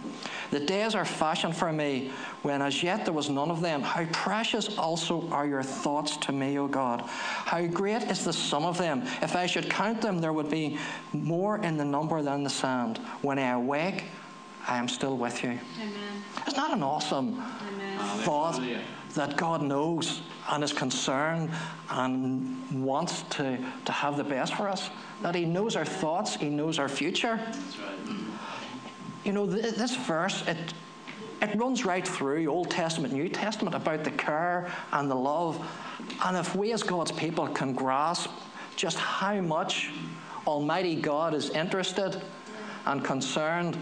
The 0.51 0.59
days 0.59 0.93
are 0.93 1.05
fashioned 1.05 1.55
for 1.55 1.73
me, 1.73 2.11
when 2.43 2.61
as 2.61 2.83
yet 2.83 3.05
there 3.05 3.13
was 3.13 3.29
none 3.29 3.49
of 3.49 3.61
them. 3.61 3.81
How 3.81 4.05
precious 4.11 4.77
also 4.77 5.27
are 5.29 5.47
your 5.47 5.63
thoughts 5.63 6.17
to 6.17 6.31
me, 6.31 6.59
O 6.59 6.67
God. 6.67 7.01
How 7.01 7.65
great 7.65 8.03
is 8.03 8.23
the 8.23 8.33
sum 8.33 8.63
of 8.63 8.77
them. 8.77 9.01
If 9.21 9.35
I 9.35 9.47
should 9.47 9.69
count 9.69 10.01
them, 10.01 10.19
there 10.19 10.33
would 10.33 10.49
be 10.49 10.77
more 11.13 11.57
in 11.57 11.77
the 11.77 11.85
number 11.85 12.21
than 12.21 12.43
the 12.43 12.49
sand. 12.49 12.99
When 13.21 13.39
I 13.39 13.49
awake, 13.51 14.05
I 14.67 14.77
am 14.77 14.87
still 14.87 15.17
with 15.17 15.43
you. 15.43 15.49
Amen. 15.49 16.23
Isn't 16.45 16.55
that 16.55 16.71
an 16.71 16.83
awesome 16.83 17.41
Amen. 17.73 17.99
thought 18.23 18.61
that 19.15 19.37
God 19.37 19.61
knows 19.61 20.21
and 20.49 20.63
is 20.63 20.73
concerned 20.73 21.49
and 21.89 22.83
wants 22.83 23.23
to, 23.23 23.57
to 23.85 23.91
have 23.91 24.17
the 24.17 24.23
best 24.23 24.55
for 24.55 24.67
us? 24.69 24.89
That 25.21 25.35
He 25.35 25.45
knows 25.45 25.75
our 25.75 25.85
thoughts, 25.85 26.35
He 26.35 26.49
knows 26.49 26.79
our 26.79 26.89
future. 26.89 27.35
Right 27.35 28.17
you 29.27 29.33
know, 29.33 29.45
this 29.45 29.93
verse, 29.97 30.47
it, 30.47 30.57
it 31.41 31.53
runs 31.59 31.83
right 31.83 32.07
through 32.07 32.47
Old 32.47 32.71
Testament, 32.71 33.13
New 33.13 33.27
Testament 33.27 33.75
about 33.75 34.05
the 34.05 34.11
care 34.11 34.71
and 34.93 35.11
the 35.11 35.15
love. 35.15 35.59
And 36.23 36.37
if 36.37 36.55
we 36.55 36.71
as 36.71 36.81
God's 36.81 37.11
people 37.11 37.45
can 37.49 37.73
grasp 37.73 38.31
just 38.77 38.97
how 38.97 39.41
much 39.41 39.91
Almighty 40.47 40.95
God 40.95 41.33
is 41.33 41.49
interested 41.49 42.21
and 42.85 43.03
concerned 43.03 43.77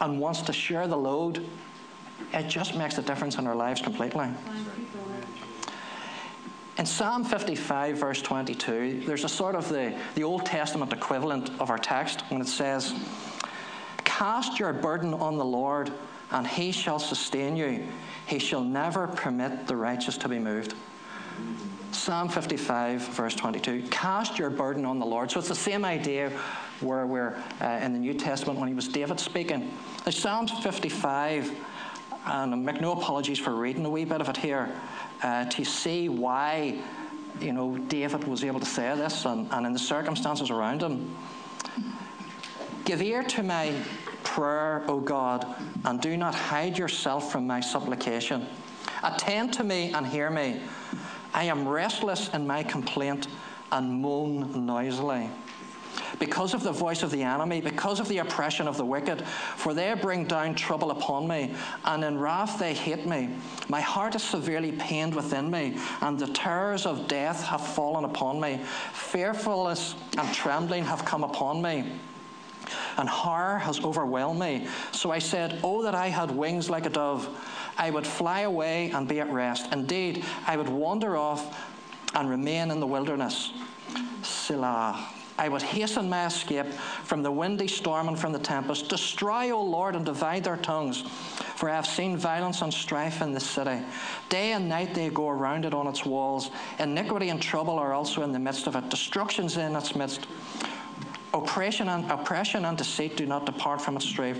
and 0.00 0.18
wants 0.18 0.42
to 0.42 0.52
share 0.52 0.88
the 0.88 0.96
load, 0.96 1.46
it 2.32 2.48
just 2.48 2.74
makes 2.74 2.98
a 2.98 3.02
difference 3.02 3.38
in 3.38 3.46
our 3.46 3.54
lives 3.54 3.80
completely. 3.80 4.26
In 6.78 6.86
Psalm 6.86 7.24
55, 7.24 7.98
verse 7.98 8.22
22, 8.22 9.02
there's 9.04 9.24
a 9.24 9.28
sort 9.28 9.56
of 9.56 9.68
the, 9.68 9.92
the 10.14 10.22
Old 10.22 10.46
Testament 10.46 10.92
equivalent 10.92 11.50
of 11.58 11.70
our 11.70 11.78
text 11.78 12.20
when 12.28 12.40
it 12.40 12.46
says, 12.46 12.94
Cast 14.04 14.60
your 14.60 14.72
burden 14.72 15.12
on 15.12 15.38
the 15.38 15.44
Lord, 15.44 15.90
and 16.30 16.46
he 16.46 16.70
shall 16.70 17.00
sustain 17.00 17.56
you. 17.56 17.84
He 18.26 18.38
shall 18.38 18.62
never 18.62 19.08
permit 19.08 19.66
the 19.66 19.74
righteous 19.74 20.16
to 20.18 20.28
be 20.28 20.38
moved. 20.38 20.74
Psalm 21.90 22.28
55, 22.28 23.00
verse 23.08 23.34
22. 23.34 23.82
Cast 23.90 24.38
your 24.38 24.50
burden 24.50 24.84
on 24.84 25.00
the 25.00 25.06
Lord. 25.06 25.32
So 25.32 25.40
it's 25.40 25.48
the 25.48 25.56
same 25.56 25.84
idea 25.84 26.30
where 26.80 27.06
we're 27.06 27.42
uh, 27.60 27.80
in 27.82 27.92
the 27.92 27.98
New 27.98 28.14
Testament 28.14 28.56
when 28.56 28.68
he 28.68 28.74
was 28.74 28.86
David 28.86 29.18
speaking. 29.18 29.72
The 30.04 30.12
Psalm 30.12 30.46
55, 30.46 31.50
and 32.28 32.64
make 32.64 32.80
no 32.80 32.92
apologies 32.92 33.38
for 33.38 33.54
reading 33.54 33.84
a 33.84 33.90
wee 33.90 34.04
bit 34.04 34.20
of 34.20 34.28
it 34.28 34.36
here, 34.36 34.70
uh, 35.22 35.44
to 35.46 35.64
see 35.64 36.08
why 36.08 36.78
you 37.40 37.52
know 37.52 37.78
David 37.78 38.24
was 38.24 38.44
able 38.44 38.60
to 38.60 38.66
say 38.66 38.94
this 38.96 39.24
and, 39.24 39.50
and 39.52 39.66
in 39.66 39.72
the 39.72 39.78
circumstances 39.78 40.50
around 40.50 40.82
him. 40.82 41.14
Give 42.84 43.02
ear 43.02 43.22
to 43.22 43.42
my 43.42 43.74
prayer, 44.24 44.82
O 44.88 45.00
God, 45.00 45.46
and 45.84 46.00
do 46.00 46.16
not 46.16 46.34
hide 46.34 46.78
yourself 46.78 47.30
from 47.30 47.46
my 47.46 47.60
supplication. 47.60 48.46
Attend 49.02 49.52
to 49.54 49.64
me 49.64 49.92
and 49.92 50.06
hear 50.06 50.30
me. 50.30 50.60
I 51.34 51.44
am 51.44 51.68
restless 51.68 52.28
in 52.30 52.46
my 52.46 52.62
complaint 52.62 53.28
and 53.70 54.00
moan 54.00 54.66
noisily. 54.66 55.28
Because 56.18 56.54
of 56.54 56.62
the 56.62 56.72
voice 56.72 57.02
of 57.02 57.10
the 57.10 57.22
enemy, 57.22 57.60
because 57.60 58.00
of 58.00 58.08
the 58.08 58.18
oppression 58.18 58.66
of 58.66 58.76
the 58.76 58.84
wicked, 58.84 59.24
for 59.56 59.74
they 59.74 59.94
bring 59.94 60.24
down 60.24 60.54
trouble 60.54 60.90
upon 60.90 61.28
me, 61.28 61.54
and 61.84 62.04
in 62.04 62.18
wrath 62.18 62.58
they 62.58 62.74
hate 62.74 63.06
me. 63.06 63.30
My 63.68 63.80
heart 63.80 64.14
is 64.14 64.22
severely 64.22 64.72
pained 64.72 65.14
within 65.14 65.50
me, 65.50 65.78
and 66.00 66.18
the 66.18 66.26
terrors 66.28 66.86
of 66.86 67.08
death 67.08 67.44
have 67.44 67.66
fallen 67.66 68.04
upon 68.04 68.40
me. 68.40 68.60
Fearfulness 68.92 69.94
and 70.16 70.34
trembling 70.34 70.84
have 70.84 71.04
come 71.04 71.24
upon 71.24 71.62
me 71.62 71.92
and 72.98 73.08
horror 73.08 73.58
has 73.58 73.82
overwhelmed 73.84 74.40
me. 74.40 74.66
So 74.92 75.10
I 75.10 75.20
said, 75.20 75.60
Oh, 75.62 75.82
that 75.82 75.94
I 75.94 76.08
had 76.08 76.30
wings 76.30 76.68
like 76.68 76.84
a 76.84 76.90
dove. 76.90 77.28
I 77.78 77.90
would 77.90 78.06
fly 78.06 78.40
away 78.40 78.90
and 78.90 79.08
be 79.08 79.20
at 79.20 79.32
rest. 79.32 79.72
Indeed, 79.72 80.24
I 80.46 80.56
would 80.56 80.68
wander 80.68 81.16
off 81.16 81.56
and 82.14 82.28
remain 82.28 82.70
in 82.70 82.80
the 82.80 82.86
wilderness. 82.86 83.52
Selah. 84.22 85.08
I 85.38 85.48
would 85.48 85.62
hasten 85.62 86.08
my 86.08 86.26
escape 86.26 86.66
from 87.04 87.22
the 87.22 87.30
windy 87.30 87.68
storm 87.68 88.08
and 88.08 88.18
from 88.18 88.32
the 88.32 88.40
tempest. 88.40 88.88
Destroy, 88.88 89.52
O 89.52 89.62
Lord, 89.62 89.94
and 89.94 90.04
divide 90.04 90.44
their 90.44 90.56
tongues. 90.56 91.02
For 91.56 91.70
I 91.70 91.76
have 91.76 91.86
seen 91.86 92.16
violence 92.16 92.60
and 92.60 92.74
strife 92.74 93.22
in 93.22 93.32
the 93.32 93.40
city. 93.40 93.80
Day 94.28 94.52
and 94.52 94.68
night 94.68 94.94
they 94.94 95.08
go 95.10 95.28
around 95.28 95.64
it 95.64 95.74
on 95.74 95.86
its 95.86 96.04
walls. 96.04 96.50
Iniquity 96.80 97.28
and 97.28 97.40
trouble 97.40 97.78
are 97.78 97.92
also 97.92 98.22
in 98.22 98.32
the 98.32 98.38
midst 98.38 98.66
of 98.66 98.74
it. 98.74 98.88
Destruction's 98.90 99.56
in 99.56 99.76
its 99.76 99.94
midst. 99.94 100.26
Oppression 101.32 101.88
and, 101.88 102.10
oppression 102.10 102.64
and 102.64 102.76
deceit 102.76 103.16
do 103.16 103.26
not 103.26 103.46
depart 103.46 103.80
from 103.80 103.96
its 103.96 104.06
street. 104.06 104.36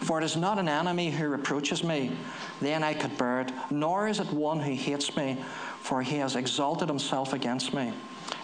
For 0.00 0.20
it 0.20 0.24
is 0.24 0.36
not 0.36 0.58
an 0.58 0.68
enemy 0.68 1.10
who 1.10 1.28
reproaches 1.28 1.84
me, 1.84 2.10
then 2.60 2.82
I 2.82 2.94
could 2.94 3.16
bear 3.18 3.42
it, 3.42 3.52
nor 3.70 4.08
is 4.08 4.18
it 4.18 4.32
one 4.32 4.60
who 4.60 4.72
hates 4.72 5.16
me, 5.16 5.36
for 5.80 6.02
he 6.02 6.16
has 6.16 6.36
exalted 6.36 6.88
himself 6.88 7.32
against 7.32 7.74
me. 7.74 7.92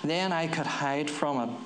Then 0.04 0.32
I 0.32 0.46
could 0.46 0.66
hide 0.66 1.10
from 1.10 1.48
him. 1.48 1.56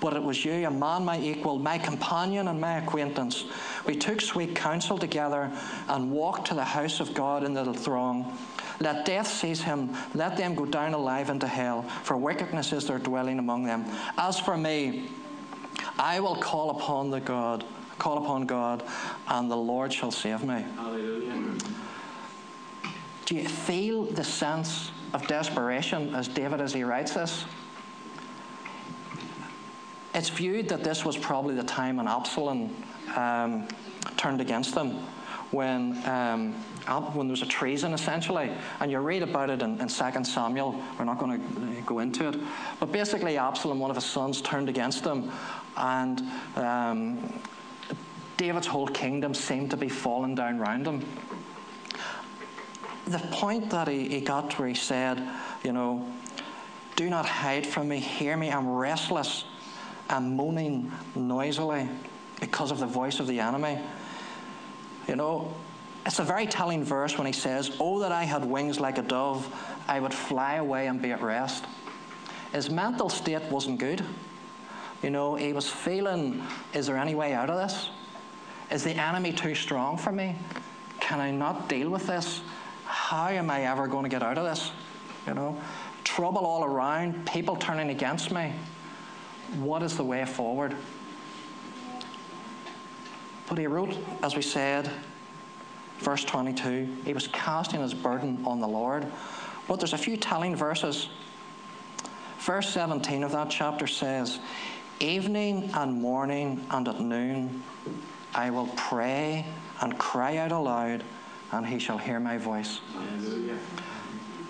But 0.00 0.14
it 0.14 0.22
was 0.22 0.44
you, 0.44 0.66
a 0.66 0.70
man 0.70 1.04
my 1.04 1.18
equal, 1.20 1.58
my 1.58 1.78
companion 1.78 2.48
and 2.48 2.60
my 2.60 2.78
acquaintance. 2.78 3.44
We 3.86 3.96
took 3.96 4.20
sweet 4.20 4.54
counsel 4.54 4.98
together 4.98 5.50
and 5.88 6.10
walked 6.10 6.48
to 6.48 6.54
the 6.54 6.64
house 6.64 7.00
of 7.00 7.14
God 7.14 7.44
in 7.44 7.54
the 7.54 7.72
throng. 7.72 8.36
Let 8.80 9.04
death 9.04 9.28
seize 9.28 9.62
him, 9.62 9.90
let 10.14 10.36
them 10.36 10.54
go 10.54 10.66
down 10.66 10.94
alive 10.94 11.30
into 11.30 11.46
hell, 11.46 11.82
for 12.02 12.16
wickedness 12.16 12.72
is 12.72 12.86
their 12.86 12.98
dwelling 12.98 13.38
among 13.38 13.64
them. 13.64 13.84
As 14.18 14.38
for 14.38 14.56
me, 14.56 15.08
I 15.98 16.20
will 16.20 16.36
call 16.36 16.70
upon 16.70 17.10
the 17.10 17.20
God, 17.20 17.64
call 17.98 18.18
upon 18.18 18.46
God, 18.46 18.82
and 19.28 19.50
the 19.50 19.56
Lord 19.56 19.92
shall 19.92 20.10
save 20.10 20.42
me. 20.42 20.64
Hallelujah. 20.76 21.54
Do 23.26 23.36
you 23.36 23.48
feel 23.48 24.04
the 24.04 24.24
sense 24.24 24.90
of 25.12 25.26
desperation 25.26 26.14
as 26.14 26.28
David 26.28 26.60
as 26.60 26.74
he 26.74 26.84
writes 26.84 27.14
this? 27.14 27.44
It's 30.14 30.28
viewed 30.28 30.68
that 30.68 30.84
this 30.84 31.04
was 31.04 31.16
probably 31.16 31.56
the 31.56 31.64
time 31.64 31.96
when 31.96 32.06
Absalom 32.06 32.74
um, 33.16 33.66
turned 34.16 34.40
against 34.40 34.74
them, 34.74 34.92
when 35.50 36.00
um, 36.06 36.52
when 37.14 37.26
there 37.26 37.32
was 37.32 37.42
a 37.42 37.46
treason 37.46 37.92
essentially, 37.94 38.50
and 38.78 38.92
you 38.92 38.98
read 39.00 39.22
about 39.22 39.50
it 39.50 39.60
in, 39.60 39.80
in 39.80 39.88
2 39.88 40.24
Samuel. 40.24 40.80
We're 40.98 41.04
not 41.04 41.18
going 41.18 41.40
to 41.40 41.82
go 41.82 41.98
into 41.98 42.28
it, 42.28 42.36
but 42.78 42.92
basically 42.92 43.38
Absalom, 43.38 43.80
one 43.80 43.90
of 43.90 43.96
his 43.96 44.04
sons, 44.04 44.40
turned 44.40 44.68
against 44.68 45.02
them, 45.02 45.32
and 45.76 46.22
um, 46.56 47.40
David's 48.36 48.68
whole 48.68 48.88
kingdom 48.88 49.34
seemed 49.34 49.70
to 49.70 49.76
be 49.76 49.88
falling 49.88 50.36
down 50.36 50.60
around 50.60 50.86
him. 50.86 51.04
The 53.06 53.18
point 53.32 53.70
that 53.70 53.88
he, 53.88 54.08
he 54.08 54.20
got 54.20 54.56
where 54.58 54.68
he 54.68 54.74
said, 54.74 55.22
you 55.64 55.72
know, 55.72 56.06
do 56.96 57.10
not 57.10 57.26
hide 57.26 57.66
from 57.66 57.88
me, 57.88 57.98
hear 57.98 58.36
me, 58.36 58.50
I'm 58.50 58.68
restless, 58.68 59.44
I'm 60.08 60.36
moaning 60.36 60.92
noisily 61.14 61.88
because 62.40 62.70
of 62.70 62.78
the 62.78 62.86
voice 62.86 63.20
of 63.20 63.26
the 63.26 63.40
enemy. 63.40 63.78
You 65.08 65.16
know, 65.16 65.54
it's 66.06 66.18
a 66.18 66.24
very 66.24 66.46
telling 66.46 66.84
verse 66.84 67.16
when 67.16 67.26
he 67.26 67.32
says, 67.32 67.76
Oh, 67.80 68.00
that 68.00 68.12
I 68.12 68.24
had 68.24 68.44
wings 68.44 68.78
like 68.78 68.98
a 68.98 69.02
dove, 69.02 69.46
I 69.88 70.00
would 70.00 70.14
fly 70.14 70.56
away 70.56 70.86
and 70.86 71.00
be 71.00 71.12
at 71.12 71.22
rest. 71.22 71.64
His 72.52 72.70
mental 72.70 73.08
state 73.08 73.42
wasn't 73.50 73.80
good. 73.80 74.04
You 75.02 75.10
know, 75.10 75.34
he 75.34 75.52
was 75.52 75.68
feeling, 75.68 76.42
is 76.72 76.86
there 76.86 76.96
any 76.96 77.14
way 77.14 77.34
out 77.34 77.50
of 77.50 77.56
this? 77.56 77.90
Is 78.70 78.84
the 78.84 78.92
enemy 78.92 79.32
too 79.32 79.54
strong 79.54 79.98
for 79.98 80.12
me? 80.12 80.36
Can 81.00 81.20
I 81.20 81.30
not 81.30 81.68
deal 81.68 81.90
with 81.90 82.06
this? 82.06 82.40
How 82.84 83.28
am 83.28 83.50
I 83.50 83.62
ever 83.66 83.86
going 83.86 84.04
to 84.04 84.08
get 84.08 84.22
out 84.22 84.38
of 84.38 84.44
this? 84.44 84.70
You 85.26 85.34
know, 85.34 85.60
trouble 86.04 86.46
all 86.46 86.64
around, 86.64 87.26
people 87.26 87.56
turning 87.56 87.90
against 87.90 88.30
me. 88.30 88.52
What 89.58 89.82
is 89.82 89.96
the 89.96 90.04
way 90.04 90.24
forward? 90.24 90.76
But 93.48 93.58
he 93.58 93.66
wrote, 93.66 93.96
as 94.22 94.34
we 94.34 94.42
said, 94.42 94.90
verse 95.98 96.24
22, 96.24 96.88
he 97.04 97.12
was 97.12 97.28
casting 97.28 97.80
his 97.80 97.94
burden 97.94 98.42
on 98.46 98.60
the 98.60 98.68
Lord. 98.68 99.06
But 99.68 99.80
there's 99.80 99.92
a 99.92 99.98
few 99.98 100.16
telling 100.16 100.56
verses. 100.56 101.08
Verse 102.40 102.68
17 102.70 103.22
of 103.22 103.32
that 103.32 103.50
chapter 103.50 103.86
says, 103.86 104.38
Evening 105.00 105.70
and 105.74 106.00
morning 106.00 106.64
and 106.70 106.88
at 106.88 107.00
noon, 107.00 107.62
I 108.34 108.50
will 108.50 108.68
pray 108.76 109.46
and 109.80 109.98
cry 109.98 110.36
out 110.36 110.52
aloud, 110.52 111.04
and 111.52 111.66
he 111.66 111.78
shall 111.78 111.98
hear 111.98 112.20
my 112.20 112.38
voice. 112.38 112.80
Hallelujah. 112.92 113.58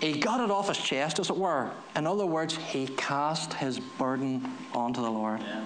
He 0.01 0.19
got 0.19 0.41
it 0.41 0.51
off 0.51 0.67
his 0.67 0.77
chest, 0.77 1.19
as 1.19 1.29
it 1.29 1.37
were. 1.37 1.71
In 1.95 2.05
other 2.05 2.25
words, 2.25 2.55
he 2.55 2.87
cast 2.87 3.53
his 3.53 3.79
burden 3.79 4.51
onto 4.73 5.01
the 5.01 5.09
Lord. 5.09 5.41
Yeah. 5.41 5.63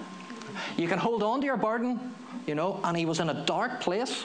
You 0.76 0.88
can 0.88 0.98
hold 0.98 1.22
on 1.22 1.40
to 1.40 1.46
your 1.46 1.56
burden, 1.56 2.14
you 2.46 2.54
know, 2.54 2.80
and 2.84 2.96
he 2.96 3.06
was 3.06 3.20
in 3.20 3.28
a 3.30 3.44
dark 3.44 3.80
place. 3.80 4.24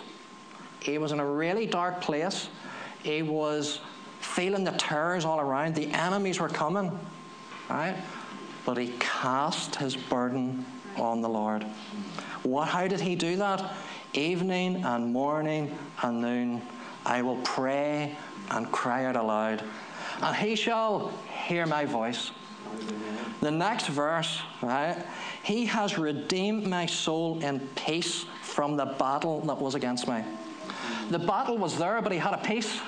He 0.80 0.98
was 0.98 1.12
in 1.12 1.20
a 1.20 1.26
really 1.26 1.66
dark 1.66 2.02
place. 2.02 2.50
He 3.04 3.22
was 3.22 3.80
feeling 4.20 4.64
the 4.64 4.72
terrors 4.72 5.26
all 5.26 5.40
around. 5.40 5.76
The 5.76 5.88
enemies 5.88 6.40
were 6.40 6.50
coming, 6.50 6.98
right? 7.70 7.96
But 8.66 8.78
he 8.78 8.94
cast 9.00 9.76
his 9.76 9.96
burden 9.96 10.66
on 10.98 11.22
the 11.22 11.30
Lord. 11.30 11.64
What, 12.44 12.68
how 12.68 12.88
did 12.88 13.00
he 13.00 13.16
do 13.16 13.36
that? 13.38 13.74
Evening 14.14 14.84
and 14.84 15.12
morning 15.12 15.78
and 16.02 16.22
noon, 16.22 16.62
I 17.06 17.22
will 17.22 17.38
pray 17.38 18.16
and 18.52 18.72
cry 18.72 19.06
out 19.06 19.16
aloud, 19.16 19.64
and 20.22 20.36
he 20.36 20.56
shall 20.56 21.12
hear 21.48 21.66
my 21.66 21.86
voice. 21.86 22.32
The 23.42 23.52
next 23.52 23.88
verse, 23.88 24.42
right? 24.62 25.06
He 25.44 25.66
has 25.66 25.98
redeemed 25.98 26.68
my 26.68 26.86
soul 26.86 27.40
in 27.44 27.60
peace 27.76 28.26
from 28.42 28.76
the 28.76 28.86
battle 28.86 29.42
that 29.42 29.58
was 29.60 29.76
against 29.76 30.08
me. 30.08 30.24
The 31.10 31.20
battle 31.20 31.58
was 31.58 31.78
there, 31.78 32.02
but 32.02 32.12
he 32.12 32.18
had 32.18 32.34
a 32.34 32.38
peace. 32.38 32.80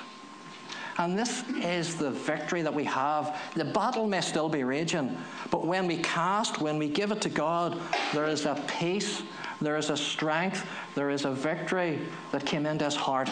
And 0.98 1.16
this 1.16 1.44
is 1.62 1.94
the 1.96 2.10
victory 2.10 2.62
that 2.62 2.74
we 2.74 2.82
have. 2.84 3.40
The 3.54 3.64
battle 3.64 4.08
may 4.08 4.20
still 4.20 4.48
be 4.48 4.64
raging, 4.64 5.16
but 5.50 5.64
when 5.64 5.86
we 5.86 5.98
cast, 5.98 6.60
when 6.60 6.76
we 6.76 6.88
give 6.88 7.12
it 7.12 7.20
to 7.20 7.28
God, 7.28 7.78
there 8.12 8.26
is 8.26 8.46
a 8.46 8.60
peace, 8.80 9.22
there 9.60 9.76
is 9.76 9.90
a 9.90 9.96
strength, 9.96 10.66
there 10.96 11.10
is 11.10 11.24
a 11.24 11.30
victory 11.30 12.00
that 12.32 12.44
came 12.44 12.66
into 12.66 12.84
his 12.84 12.96
heart. 12.96 13.30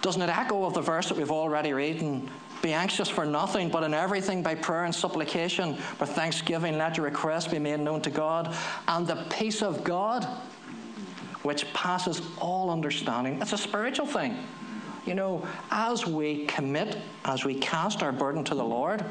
Doesn't 0.00 0.22
it 0.22 0.30
echo 0.30 0.64
of 0.64 0.72
the 0.72 0.80
verse 0.80 1.08
that 1.08 1.18
we've 1.18 1.30
already 1.30 1.74
read 1.74 2.00
in 2.00 2.30
be 2.62 2.72
anxious 2.72 3.08
for 3.08 3.26
nothing, 3.26 3.68
but 3.68 3.82
in 3.82 3.92
everything 3.92 4.42
by 4.42 4.54
prayer 4.54 4.84
and 4.84 4.94
supplication, 4.94 5.76
with 6.00 6.10
thanksgiving, 6.10 6.78
let 6.78 6.96
your 6.96 7.06
requests 7.06 7.48
be 7.48 7.58
made 7.58 7.80
known 7.80 8.00
to 8.02 8.10
God. 8.10 8.54
And 8.88 9.06
the 9.06 9.26
peace 9.30 9.62
of 9.62 9.82
God, 9.82 10.24
which 11.42 11.70
passes 11.74 12.22
all 12.40 12.70
understanding, 12.70 13.42
it's 13.42 13.52
a 13.52 13.58
spiritual 13.58 14.06
thing. 14.06 14.36
You 15.04 15.14
know, 15.14 15.44
as 15.72 16.06
we 16.06 16.46
commit, 16.46 16.98
as 17.24 17.44
we 17.44 17.54
cast 17.56 18.04
our 18.04 18.12
burden 18.12 18.44
to 18.44 18.54
the 18.54 18.64
Lord, 18.64 19.04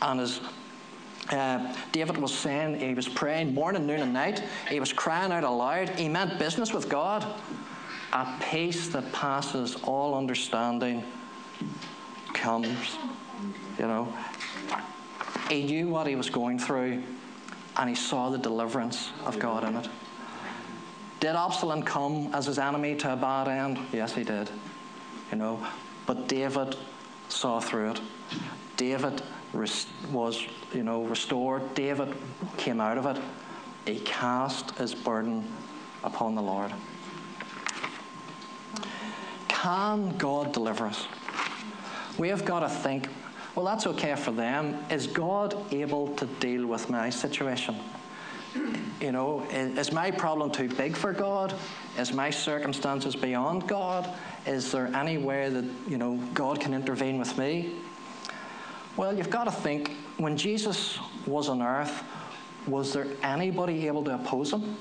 and 0.00 0.20
as 0.20 0.40
uh, 1.30 1.74
David 1.90 2.16
was 2.16 2.32
saying, 2.32 2.78
he 2.78 2.94
was 2.94 3.08
praying 3.08 3.52
morning, 3.52 3.86
noon, 3.86 4.00
and 4.00 4.12
night, 4.12 4.44
he 4.68 4.78
was 4.78 4.92
crying 4.92 5.32
out 5.32 5.42
aloud, 5.42 5.88
he 5.90 6.08
meant 6.08 6.38
business 6.38 6.72
with 6.72 6.88
God. 6.88 7.26
A 8.12 8.26
peace 8.50 8.88
that 8.88 9.12
passes 9.12 9.76
all 9.84 10.16
understanding 10.16 11.04
comes. 12.40 12.96
You 13.78 13.86
know, 13.86 14.12
he 15.48 15.62
knew 15.64 15.88
what 15.88 16.06
he 16.06 16.16
was 16.16 16.30
going 16.30 16.58
through 16.58 17.02
and 17.76 17.88
he 17.88 17.94
saw 17.94 18.30
the 18.30 18.38
deliverance 18.38 19.10
of 19.24 19.38
God 19.38 19.64
in 19.64 19.76
it. 19.76 19.88
Did 21.20 21.36
Absalom 21.36 21.82
come 21.82 22.30
as 22.34 22.46
his 22.46 22.58
enemy 22.58 22.96
to 22.96 23.12
a 23.12 23.16
bad 23.16 23.46
end? 23.46 23.78
Yes, 23.92 24.14
he 24.14 24.24
did. 24.24 24.50
You 25.30 25.38
know, 25.38 25.64
but 26.06 26.28
David 26.28 26.76
saw 27.28 27.60
through 27.60 27.92
it. 27.92 28.00
David 28.76 29.22
was, 29.52 30.46
you 30.72 30.82
know, 30.82 31.04
restored. 31.04 31.74
David 31.74 32.14
came 32.56 32.80
out 32.80 32.98
of 32.98 33.06
it. 33.06 33.22
He 33.86 34.00
cast 34.00 34.72
his 34.78 34.94
burden 34.94 35.44
upon 36.02 36.34
the 36.34 36.42
Lord. 36.42 36.72
Can 39.48 40.16
God 40.16 40.52
deliver 40.52 40.86
us? 40.86 41.06
We 42.20 42.28
have 42.28 42.44
got 42.44 42.60
to 42.60 42.68
think, 42.68 43.08
well, 43.54 43.64
that's 43.64 43.86
okay 43.86 44.14
for 44.14 44.30
them. 44.30 44.78
Is 44.90 45.06
God 45.06 45.56
able 45.72 46.14
to 46.16 46.26
deal 46.26 46.66
with 46.66 46.90
my 46.90 47.08
situation? 47.08 47.74
You 49.00 49.12
know, 49.12 49.46
is 49.50 49.90
my 49.90 50.10
problem 50.10 50.50
too 50.50 50.68
big 50.68 50.94
for 50.94 51.14
God? 51.14 51.54
Is 51.98 52.12
my 52.12 52.28
circumstances 52.28 53.16
beyond 53.16 53.66
God? 53.66 54.06
Is 54.46 54.70
there 54.70 54.94
any 54.94 55.16
way 55.16 55.48
that, 55.48 55.64
you 55.88 55.96
know, 55.96 56.16
God 56.34 56.60
can 56.60 56.74
intervene 56.74 57.18
with 57.18 57.38
me? 57.38 57.72
Well, 58.98 59.16
you've 59.16 59.30
got 59.30 59.44
to 59.44 59.50
think 59.50 59.90
when 60.18 60.36
Jesus 60.36 60.98
was 61.26 61.48
on 61.48 61.62
earth, 61.62 62.04
was 62.66 62.92
there 62.92 63.06
anybody 63.22 63.86
able 63.86 64.04
to 64.04 64.16
oppose 64.16 64.52
him? 64.52 64.76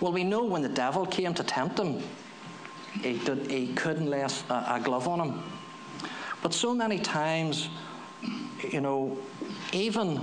Well, 0.00 0.12
we 0.12 0.22
know 0.22 0.44
when 0.44 0.62
the 0.62 0.68
devil 0.68 1.06
came 1.06 1.34
to 1.34 1.42
tempt 1.42 1.80
him, 1.80 2.00
he, 3.02 3.18
did, 3.18 3.50
he 3.50 3.74
couldn't 3.74 4.08
lay 4.08 4.20
a, 4.20 4.30
a 4.48 4.80
glove 4.80 5.08
on 5.08 5.18
him. 5.20 5.42
But 6.42 6.52
so 6.54 6.74
many 6.74 6.98
times, 6.98 7.68
you 8.70 8.80
know, 8.80 9.16
even 9.72 10.16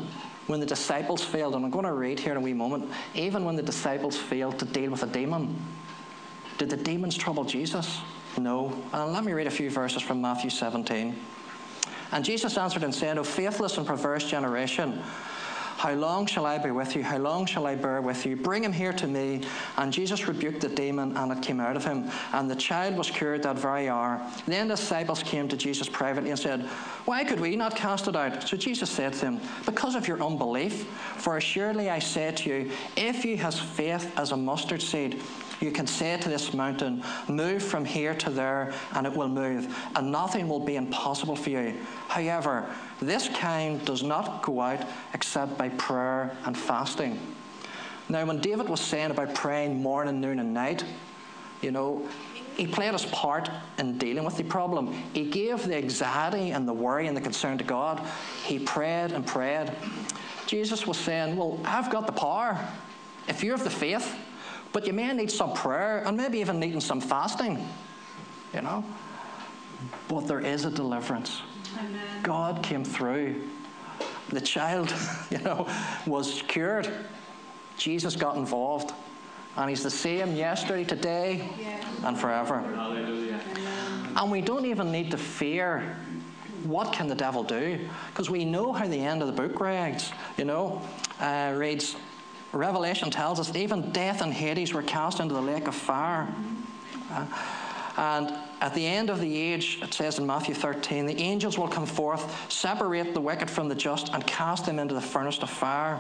when 0.48 0.60
the 0.60 0.66
disciples 0.66 1.24
failed, 1.24 1.56
and 1.56 1.64
I'm 1.64 1.72
going 1.72 1.86
to 1.86 1.94
read 1.94 2.20
here 2.20 2.32
in 2.32 2.38
a 2.38 2.42
wee 2.42 2.54
moment, 2.54 2.90
even 3.16 3.46
when 3.46 3.56
the 3.56 3.64
disciples 3.64 4.18
failed 4.18 4.60
to 4.60 4.66
deal 4.66 4.92
with 4.92 5.04
a 5.04 5.08
demon, 5.08 5.60
did 6.58 6.70
the 6.70 6.78
demons 6.78 7.16
trouble 7.16 7.44
Jesus? 7.44 8.00
No. 8.38 8.74
And 8.92 9.14
let 9.14 9.24
me 9.24 9.34
read 9.34 9.48
a 9.48 9.52
few 9.52 9.70
verses 9.70 10.02
from 10.02 10.22
Matthew 10.22 10.50
17. 10.50 11.16
And 12.12 12.24
Jesus 12.24 12.58
answered 12.58 12.84
and 12.84 12.94
said, 12.94 13.18
O 13.18 13.24
faithless 13.24 13.78
and 13.78 13.88
perverse 13.88 14.30
generation, 14.30 15.02
how 15.84 15.92
long 15.96 16.26
shall 16.26 16.46
I 16.46 16.60
be 16.60 16.72
with 16.72 16.96
you? 16.96 17.04
How 17.04 17.18
long 17.18 17.46
shall 17.46 17.68
I 17.68 17.76
bear 17.76 18.02
with 18.02 18.26
you? 18.26 18.38
Bring 18.38 18.64
him 18.64 18.72
here 18.72 18.94
to 18.94 19.06
me. 19.06 19.42
And 19.76 19.92
Jesus 19.92 20.30
rebuked 20.30 20.62
the 20.62 20.70
demon, 20.70 21.18
and 21.18 21.30
it 21.30 21.42
came 21.42 21.60
out 21.60 21.76
of 21.76 21.84
him. 21.84 22.10
And 22.32 22.50
the 22.50 22.56
child 22.56 22.96
was 22.96 23.10
cured 23.10 23.44
that 23.44 23.60
very 23.60 23.90
hour. 23.90 24.26
Then 24.46 24.70
the 24.70 24.76
disciples 24.78 25.22
came 25.24 25.50
to 25.50 25.58
Jesus 25.58 25.90
privately 25.90 26.30
and 26.30 26.40
said, 26.40 26.62
Why 27.04 27.26
could 27.26 27.42
we 27.42 27.58
not 27.58 27.76
cast 27.76 28.08
it 28.08 28.16
out? 28.16 28.48
So 28.48 28.56
Jesus 28.56 28.90
said 28.90 29.12
to 29.12 29.20
them, 29.20 29.42
Because 29.66 29.96
of 29.96 30.08
your 30.08 30.24
unbelief. 30.24 30.86
For 31.18 31.36
assuredly 31.36 31.90
I 31.90 32.00
say 32.00 32.32
to 32.32 32.50
you, 32.50 32.72
if 32.96 33.26
you 33.26 33.36
have 33.40 33.54
faith 33.54 34.18
as 34.18 34.32
a 34.32 34.38
mustard 34.38 34.82
seed, 34.82 35.22
you 35.64 35.72
can 35.72 35.88
say 35.88 36.18
to 36.18 36.30
this 36.30 36.54
mountain, 36.54 37.02
Move 37.28 37.64
from 37.64 37.86
here 37.86 38.14
to 38.16 38.30
there, 38.30 38.74
and 38.94 39.08
it 39.08 39.14
will 39.14 39.30
move, 39.30 39.76
and 39.96 40.12
nothing 40.12 40.48
will 40.48 40.60
be 40.60 40.76
impossible 40.76 41.36
for 41.36 41.50
you. 41.50 41.76
However, 42.10 42.70
this 43.02 43.30
kind 43.30 43.84
does 43.86 44.04
not 44.04 44.44
go 44.44 44.62
out 44.62 44.86
except 45.14 45.58
by 45.58 45.70
prayer 45.70 46.36
and 46.46 46.58
fasting. 46.58 47.20
Now, 48.10 48.26
when 48.26 48.40
David 48.40 48.68
was 48.68 48.82
saying 48.82 49.12
about 49.12 49.34
praying 49.34 49.82
morning, 49.82 50.20
noon, 50.20 50.40
and 50.40 50.54
night, 50.54 50.84
you 51.62 51.72
know, 51.72 52.08
he 52.58 52.68
played 52.68 52.92
his 52.92 53.06
part 53.06 53.50
in 53.80 53.98
dealing 53.98 54.26
with 54.26 54.38
the 54.38 54.44
problem. 54.44 54.94
He 55.14 55.30
gave 55.30 55.64
the 55.64 55.76
anxiety 55.76 56.52
and 56.52 56.68
the 56.68 56.74
worry 56.74 57.08
and 57.08 57.18
the 57.18 57.22
concern 57.22 57.58
to 57.58 57.64
God. 57.64 58.06
He 58.44 58.60
prayed 58.60 59.12
and 59.12 59.26
prayed. 59.26 59.72
Jesus 60.46 60.86
was 60.86 60.98
saying, 60.98 61.36
Well, 61.36 61.60
I've 61.66 61.90
got 61.90 62.06
the 62.06 62.14
power. 62.14 62.60
If 63.28 63.44
you 63.44 63.52
have 63.52 63.64
the 63.64 63.70
faith, 63.70 64.14
but 64.74 64.88
you 64.88 64.94
may 64.94 65.14
need 65.14 65.32
some 65.32 65.54
prayer 65.54 66.04
and 66.06 66.18
maybe 66.18 66.40
even 66.40 66.60
needing 66.60 66.82
some 66.82 67.00
fasting, 67.00 67.66
you 68.54 68.62
know. 68.62 68.84
But 70.08 70.28
there 70.28 70.40
is 70.40 70.66
a 70.66 70.72
deliverance. 70.72 71.42
God 72.24 72.62
came 72.64 72.84
through. 72.84 73.48
The 74.30 74.42
child, 74.42 74.94
you 75.30 75.38
know, 75.40 75.68
was 76.06 76.42
cured. 76.48 76.90
Jesus 77.78 78.16
got 78.16 78.36
involved. 78.36 78.94
And 79.56 79.70
he's 79.70 79.84
the 79.84 79.92
same 79.92 80.36
yesterday, 80.36 80.84
today, 80.84 81.48
and 82.04 82.18
forever. 82.18 82.62
Hallelujah. 82.62 83.40
And 84.16 84.32
we 84.32 84.42
don't 84.42 84.66
even 84.66 84.92
need 84.92 85.12
to 85.12 85.18
fear 85.18 85.96
what 86.64 86.94
can 86.94 87.08
the 87.08 87.16
devil 87.16 87.44
do? 87.44 87.80
Because 88.10 88.30
we 88.30 88.46
know 88.46 88.72
how 88.72 88.88
the 88.88 89.00
end 89.00 89.22
of 89.22 89.28
the 89.28 89.34
book 89.34 89.60
reads. 89.60 90.12
You 90.38 90.46
know, 90.46 90.82
uh, 91.20 91.54
reads, 91.56 91.96
Revelation 92.54 93.10
tells 93.10 93.40
us 93.40 93.54
even 93.56 93.92
death 93.92 94.22
and 94.22 94.34
Hades 94.34 94.74
were 94.74 94.84
cast 94.84 95.20
into 95.20 95.34
the 95.34 95.42
lake 95.42 95.68
of 95.68 95.76
fire. 95.76 96.34
Uh, 97.12 97.26
and 97.98 98.34
at 98.62 98.74
the 98.74 98.86
end 98.86 99.10
of 99.10 99.20
the 99.20 99.38
age, 99.38 99.80
it 99.82 99.94
says 99.94 100.20
in 100.20 100.26
Matthew 100.26 100.56
13, 100.56 101.06
the 101.06 101.18
angels 101.18 101.58
will 101.58 101.68
come 101.68 101.86
forth, 101.86 102.52
separate 102.52 103.14
the 103.14 103.22
wicked 103.22 103.50
from 103.50 103.70
the 103.70 103.76
just, 103.76 104.14
and 104.14 104.26
cast 104.26 104.66
them 104.66 104.80
into 104.80 104.94
the 104.94 105.02
furnace 105.02 105.40
of 105.40 105.50
fire. 105.50 106.00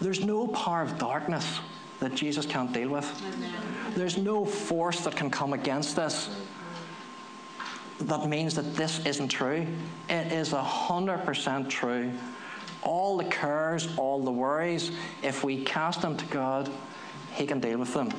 There's 0.00 0.24
no 0.24 0.46
power 0.48 0.82
of 0.82 0.98
darkness 0.98 1.60
that 2.00 2.14
Jesus 2.14 2.46
can't 2.46 2.72
deal 2.72 2.88
with. 2.88 3.22
Amen. 3.34 3.52
There's 3.94 4.16
no 4.16 4.44
force 4.44 5.02
that 5.02 5.16
can 5.16 5.30
come 5.30 5.52
against 5.52 5.96
this 5.96 6.30
that 8.00 8.26
means 8.26 8.54
that 8.54 8.74
this 8.76 9.04
isn't 9.04 9.28
true. 9.28 9.66
It 10.08 10.32
is 10.32 10.52
100% 10.52 11.68
true. 11.68 12.10
All 12.82 13.16
the 13.16 13.24
cares, 13.24 13.88
all 13.96 14.20
the 14.20 14.30
worries, 14.30 14.92
if 15.22 15.44
we 15.44 15.64
cast 15.64 16.02
them 16.02 16.16
to 16.16 16.24
God, 16.26 16.70
He 17.34 17.46
can 17.46 17.60
deal 17.60 17.78
with 17.78 17.94
them. 17.94 18.10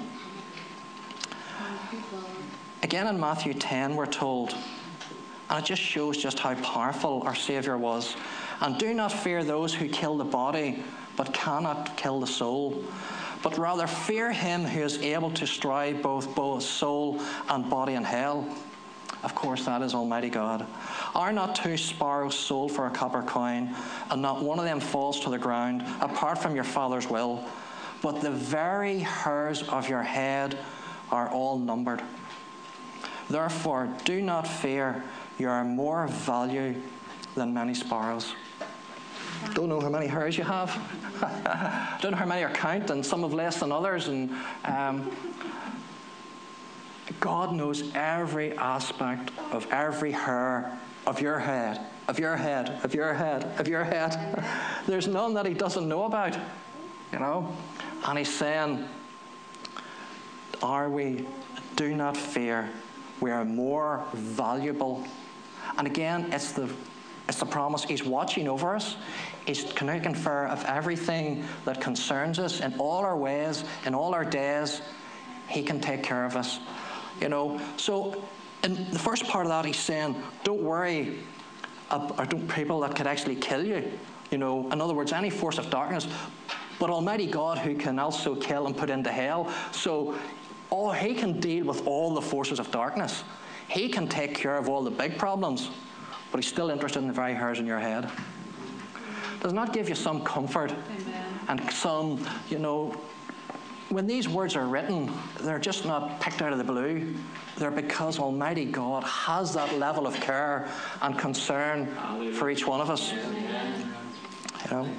Again 2.84 3.08
in 3.08 3.19
Matthew 3.19 3.54
10, 3.54 3.95
we're 3.95 4.06
told, 4.06 4.56
and 5.50 5.63
it 5.63 5.65
just 5.65 5.82
shows 5.82 6.17
just 6.17 6.39
how 6.39 6.56
powerful 6.56 7.21
our 7.26 7.36
Saviour 7.36 7.78
was. 7.78 8.15
And 8.60 8.78
do 8.78 8.93
not 8.93 9.12
fear 9.12 9.43
those 9.43 9.74
who 9.74 9.88
kill 9.88 10.17
the 10.17 10.24
body, 10.24 10.84
but 11.15 11.34
cannot 11.34 11.97
kill 11.97 12.19
the 12.19 12.28
soul. 12.28 12.84
But 13.43 13.58
rather 13.58 13.88
fear 13.88 14.32
him 14.32 14.63
who 14.63 14.82
is 14.82 15.02
able 15.02 15.32
to 15.32 15.47
strike 15.47 16.02
both, 16.02 16.36
both 16.36 16.63
soul 16.63 17.19
and 17.50 17.69
body 17.69 17.93
in 17.93 18.04
hell. 18.04 18.47
Of 19.24 19.36
course, 19.36 19.66
that 19.66 19.82
is 19.82 19.94
Almighty 19.94 20.30
God. 20.30 20.66
Are 21.14 21.32
not 21.32 21.56
two 21.56 21.78
sparrows 21.78 22.36
sold 22.36 22.72
for 22.72 22.88
a 22.88 22.90
copper 22.90 23.22
coin, 23.22 23.76
and 24.10 24.22
not 24.22 24.44
one 24.44 24.58
of 24.58 24.66
them 24.66 24.80
falls 24.80 25.20
to 25.22 25.30
the 25.30 25.38
ground, 25.38 25.84
apart 26.02 26.40
from 26.40 26.56
your 26.56 26.64
Father's 26.64 27.08
will? 27.08 27.44
But 28.02 28.22
the 28.22 28.32
very 28.32 29.00
hairs 29.00 29.62
of 29.70 29.88
your 29.88 30.02
head 30.02 30.58
are 31.12 31.30
all 31.30 31.60
numbered. 31.60 32.02
Therefore, 33.30 33.94
do 34.06 34.22
not 34.22 34.48
fear. 34.48 35.04
You 35.38 35.50
are 35.50 35.64
more 35.64 36.08
value 36.08 36.76
than 37.36 37.54
many 37.54 37.74
sparrows. 37.74 38.34
Don't 39.54 39.70
know 39.70 39.80
how 39.80 39.90
many 39.90 40.08
hairs 40.08 40.38
you 40.38 40.44
have. 40.44 40.70
Don't 42.02 42.12
know 42.12 42.18
how 42.18 42.26
many 42.26 42.44
are 42.44 42.50
count, 42.50 42.90
and 42.90 43.06
some 43.06 43.22
have 43.22 43.34
less 43.34 43.60
than 43.60 43.72
others. 43.72 44.08
And 44.08 44.32
um, 44.66 45.12
God 47.22 47.54
knows 47.54 47.84
every 47.94 48.58
aspect 48.58 49.32
of 49.52 49.72
every 49.72 50.12
hair 50.12 50.78
of 51.06 51.22
your 51.22 51.38
head, 51.38 51.80
of 52.08 52.18
your 52.18 52.36
head, 52.36 52.80
of 52.84 52.96
your 52.96 53.14
head, 53.14 53.44
of 53.60 53.68
your 53.68 53.84
head. 53.84 54.44
There's 54.88 55.08
none 55.08 55.36
that 55.36 55.46
He 55.46 55.54
doesn't 55.54 55.88
know 55.88 56.06
about, 56.06 56.36
you 57.14 57.20
know. 57.20 57.56
And 58.06 58.18
He's 58.18 58.34
saying, 58.34 58.84
Are 60.64 60.90
we? 60.90 61.26
Do 61.76 61.96
not 61.96 62.18
fear. 62.18 62.70
We 63.22 63.30
are 63.30 63.46
more 63.46 64.04
valuable. 64.14 65.06
And 65.78 65.86
again, 65.86 66.34
it's 66.34 66.52
the 66.52 66.70
it's 67.30 67.40
the 67.40 67.46
promise 67.46 67.84
He's 67.84 68.04
watching 68.04 68.48
over 68.48 68.76
us. 68.76 68.98
He's 69.46 69.64
taking 69.64 70.16
care 70.16 70.48
of 70.48 70.66
everything 70.66 71.46
that 71.66 71.80
concerns 71.80 72.40
us 72.40 72.62
in 72.62 72.74
all 72.80 73.06
our 73.06 73.16
ways, 73.16 73.64
in 73.86 73.94
all 73.94 74.16
our 74.16 74.26
days. 74.26 74.82
He 75.48 75.62
can 75.62 75.80
take 75.80 76.02
care 76.02 76.26
of 76.26 76.36
us. 76.36 76.60
You 77.22 77.30
know, 77.30 77.62
so 77.78 78.24
in 78.64 78.90
the 78.92 79.00
first 79.00 79.26
part 79.26 79.46
of 79.46 79.52
that, 79.52 79.66
he's 79.66 79.78
saying, 79.78 80.16
don't 80.44 80.62
worry 80.62 81.20
about 81.90 82.50
people 82.50 82.80
that 82.82 82.96
could 82.96 83.08
actually 83.08 83.36
kill 83.36 83.66
you. 83.66 83.92
You 84.32 84.38
know, 84.38 84.72
in 84.72 84.82
other 84.82 84.94
words, 84.94 85.14
any 85.14 85.30
force 85.30 85.58
of 85.58 85.70
darkness, 85.70 86.08
but 86.80 86.90
Almighty 86.90 87.28
God 87.28 87.58
who 87.60 87.76
can 87.76 88.00
also 88.00 88.36
kill 88.36 88.66
and 88.66 88.76
put 88.76 88.90
into 88.90 89.12
hell. 89.12 89.54
So, 89.72 90.18
oh, 90.72 90.92
He 90.92 91.14
can 91.14 91.40
deal 91.40 91.66
with 91.66 91.86
all 91.86 92.14
the 92.14 92.22
forces 92.22 92.60
of 92.60 92.72
darkness. 92.72 93.24
He 93.68 93.90
can 93.90 94.08
take 94.08 94.34
care 94.34 94.58
of 94.58 94.68
all 94.68 94.84
the 94.84 94.92
big 94.92 95.18
problems, 95.18 95.70
but 96.32 96.40
He's 96.40 96.52
still 96.52 96.70
interested 96.70 97.00
in 97.00 97.08
the 97.08 97.14
very 97.14 97.34
hairs 97.34 97.60
in 97.60 97.68
your 97.68 97.80
head. 97.80 98.10
Does 99.42 99.54
not 99.54 99.74
give 99.74 99.90
you 99.90 99.96
some 99.96 100.24
comfort 100.24 100.72
Amen. 100.72 101.24
and 101.50 101.72
some, 101.72 102.26
you 102.50 102.60
know, 102.60 102.96
when 103.91 104.08
these 104.08 104.30
words 104.30 104.56
are 104.56 104.65
written, 104.65 105.12
they're 105.41 105.60
just 105.60 105.86
not 105.86 106.21
picked 106.21 106.41
out 106.41 106.54
of 106.54 106.58
the 106.58 106.63
blue. 106.63 107.13
They're 107.58 107.71
because 107.71 108.19
Almighty 108.19 108.65
God 108.65 109.04
has 109.04 109.54
that 109.54 109.77
level 109.77 110.08
of 110.08 110.15
care 110.15 110.69
and 111.01 111.19
concern 111.19 111.88
for 112.34 112.49
each 112.49 112.65
one 112.65 112.80
of 112.80 112.89
us. 112.89 113.12
You 113.12 114.71
know? 114.71 114.89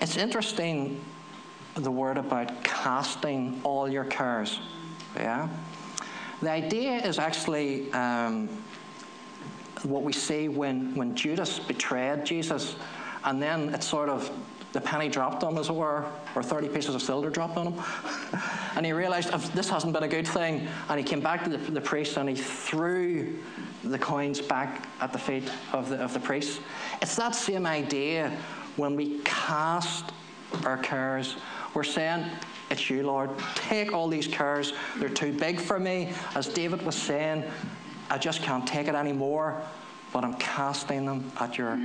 It's 0.00 0.16
interesting 0.16 1.00
the 1.76 1.90
word 1.90 2.18
about 2.18 2.64
casting 2.64 3.60
all 3.62 3.88
your 3.88 4.04
cares. 4.04 4.60
Yeah? 5.16 5.48
The 6.42 6.50
idea 6.50 6.96
is 6.96 7.18
actually 7.18 7.92
um, 7.92 8.48
what 9.84 10.02
we 10.02 10.12
see 10.12 10.48
when, 10.48 10.94
when 10.96 11.14
Judas 11.14 11.60
betrayed 11.60 12.24
Jesus, 12.24 12.74
and 13.22 13.40
then 13.40 13.72
it 13.72 13.84
sort 13.84 14.08
of 14.08 14.30
the 14.74 14.80
penny 14.80 15.08
dropped 15.08 15.44
on 15.44 15.52
him, 15.52 15.58
as 15.58 15.68
it 15.68 15.74
were, 15.74 16.04
or 16.34 16.42
30 16.42 16.68
pieces 16.68 16.96
of 16.96 17.00
silver 17.00 17.30
dropped 17.30 17.56
on 17.56 17.72
him. 17.72 17.84
and 18.76 18.84
he 18.84 18.92
realized 18.92 19.30
oh, 19.32 19.38
this 19.54 19.70
hasn't 19.70 19.92
been 19.92 20.02
a 20.02 20.08
good 20.08 20.26
thing. 20.26 20.66
And 20.88 20.98
he 20.98 21.04
came 21.04 21.20
back 21.20 21.44
to 21.44 21.50
the, 21.50 21.58
the 21.58 21.80
priest 21.80 22.16
and 22.16 22.28
he 22.28 22.34
threw 22.34 23.38
the 23.84 23.98
coins 23.98 24.40
back 24.40 24.88
at 25.00 25.12
the 25.12 25.18
feet 25.18 25.48
of 25.72 25.90
the, 25.90 25.96
of 25.98 26.12
the 26.12 26.18
priest. 26.18 26.60
It's 27.00 27.14
that 27.14 27.36
same 27.36 27.66
idea 27.66 28.36
when 28.74 28.96
we 28.96 29.20
cast 29.20 30.10
our 30.64 30.78
cares. 30.78 31.36
We're 31.72 31.84
saying, 31.84 32.24
It's 32.68 32.90
you, 32.90 33.04
Lord. 33.04 33.30
Take 33.54 33.92
all 33.92 34.08
these 34.08 34.26
cares. 34.26 34.72
They're 34.96 35.08
too 35.08 35.32
big 35.32 35.60
for 35.60 35.78
me. 35.78 36.12
As 36.34 36.48
David 36.48 36.82
was 36.82 36.96
saying, 36.96 37.44
I 38.10 38.18
just 38.18 38.42
can't 38.42 38.66
take 38.66 38.88
it 38.88 38.96
anymore. 38.96 39.62
But 40.12 40.24
I'm 40.24 40.34
casting 40.34 41.06
them 41.06 41.30
at 41.40 41.58
your 41.58 41.78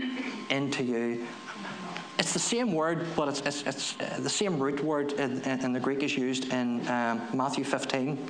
into 0.49 0.84
you 0.84 1.28
it's 2.19 2.34
the 2.34 2.39
same 2.39 2.73
word, 2.73 3.08
but 3.15 3.29
it's, 3.29 3.39
it's, 3.41 3.63
it's 3.63 3.99
uh, 4.01 4.19
the 4.19 4.29
same 4.29 4.60
root 4.60 4.84
word 4.84 5.13
in, 5.13 5.41
in, 5.43 5.63
in, 5.63 5.73
the 5.73 5.79
Greek 5.79 6.03
is 6.03 6.17
used 6.17 6.51
in 6.51 6.86
um, 6.89 7.21
Matthew 7.34 7.63
15. 7.63 8.29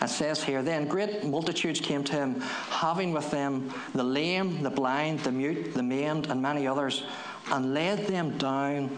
It 0.00 0.08
says 0.08 0.44
here, 0.44 0.62
then 0.62 0.86
great 0.86 1.24
multitudes 1.24 1.80
came 1.80 2.04
to 2.04 2.12
him, 2.12 2.40
having 2.40 3.12
with 3.12 3.32
them 3.32 3.74
the 3.94 4.04
lame, 4.04 4.62
the 4.62 4.70
blind, 4.70 5.18
the 5.20 5.32
mute, 5.32 5.74
the 5.74 5.82
maimed, 5.82 6.30
and 6.30 6.40
many 6.40 6.68
others, 6.68 7.02
and 7.50 7.74
laid 7.74 8.06
them 8.06 8.38
down 8.38 8.96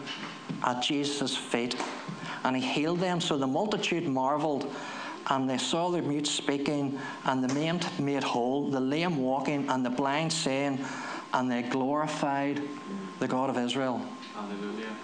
at 0.63 0.83
Jesus' 0.83 1.35
feet. 1.35 1.75
And 2.43 2.55
he 2.55 2.61
healed 2.61 2.99
them. 2.99 3.19
So 3.19 3.35
the 3.35 3.47
multitude 3.47 4.07
marveled, 4.07 4.71
and 5.31 5.49
they 5.49 5.57
saw 5.57 5.89
the 5.89 6.03
mute 6.03 6.27
speaking, 6.27 6.99
and 7.25 7.43
the 7.43 7.51
maimed 7.55 7.87
made 7.99 8.23
whole, 8.23 8.69
the 8.69 8.79
lame 8.79 9.17
walking, 9.17 9.67
and 9.69 9.83
the 9.83 9.89
blind 9.89 10.31
saying, 10.31 10.85
and 11.33 11.49
they 11.49 11.63
glorified 11.63 12.61
the 13.21 13.27
God 13.27 13.51
of 13.51 13.57
Israel. 13.57 14.01
Hallelujah. 14.33 14.95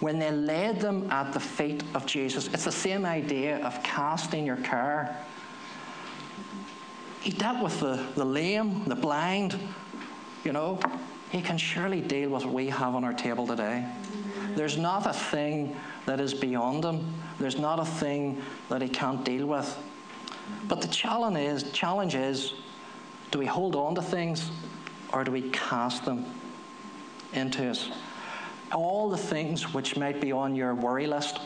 When 0.00 0.18
they 0.18 0.32
laid 0.32 0.80
them 0.80 1.08
at 1.12 1.32
the 1.32 1.38
feet 1.38 1.84
of 1.94 2.04
Jesus, 2.04 2.48
it's 2.48 2.64
the 2.64 2.72
same 2.72 3.06
idea 3.06 3.64
of 3.64 3.80
casting 3.84 4.44
your 4.44 4.56
care. 4.56 5.16
He 7.20 7.30
dealt 7.30 7.62
with 7.62 7.78
the, 7.78 8.04
the 8.16 8.24
lame, 8.24 8.84
the 8.86 8.96
blind, 8.96 9.58
you 10.44 10.52
know. 10.52 10.80
He 11.30 11.40
can 11.40 11.56
surely 11.56 12.00
deal 12.00 12.30
with 12.30 12.44
what 12.44 12.52
we 12.52 12.68
have 12.68 12.96
on 12.96 13.04
our 13.04 13.14
table 13.14 13.46
today. 13.46 13.86
There's 14.56 14.76
not 14.76 15.06
a 15.06 15.12
thing 15.12 15.76
that 16.06 16.18
is 16.18 16.34
beyond 16.34 16.84
him. 16.84 17.14
There's 17.38 17.58
not 17.58 17.78
a 17.78 17.84
thing 17.84 18.42
that 18.70 18.82
he 18.82 18.88
can't 18.88 19.24
deal 19.24 19.46
with. 19.46 19.76
But 20.66 20.82
the 20.82 20.88
challenge 20.88 21.38
is, 21.38 21.70
challenge 21.70 22.16
is 22.16 22.54
do 23.30 23.38
we 23.38 23.46
hold 23.46 23.76
on 23.76 23.94
to 23.94 24.02
things 24.02 24.50
or 25.12 25.22
do 25.22 25.30
we 25.30 25.42
cast 25.50 26.04
them 26.04 26.26
into 27.36 27.70
it? 27.70 27.88
All 28.72 29.08
the 29.08 29.16
things 29.16 29.72
which 29.72 29.96
might 29.96 30.20
be 30.20 30.32
on 30.32 30.54
your 30.54 30.74
worry 30.74 31.06
list, 31.06 31.38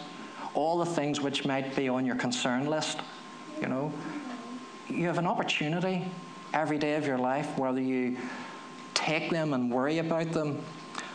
all 0.54 0.78
the 0.78 0.86
things 0.86 1.20
which 1.20 1.44
might 1.44 1.76
be 1.76 1.88
on 1.88 2.06
your 2.06 2.16
concern 2.16 2.66
list, 2.66 2.98
you 3.60 3.68
know, 3.68 3.92
you 4.88 5.06
have 5.06 5.18
an 5.18 5.26
opportunity 5.26 6.04
every 6.52 6.78
day 6.78 6.94
of 6.94 7.06
your 7.06 7.18
life, 7.18 7.56
whether 7.58 7.80
you 7.80 8.16
take 8.94 9.30
them 9.30 9.54
and 9.54 9.70
worry 9.70 9.98
about 9.98 10.32
them. 10.32 10.62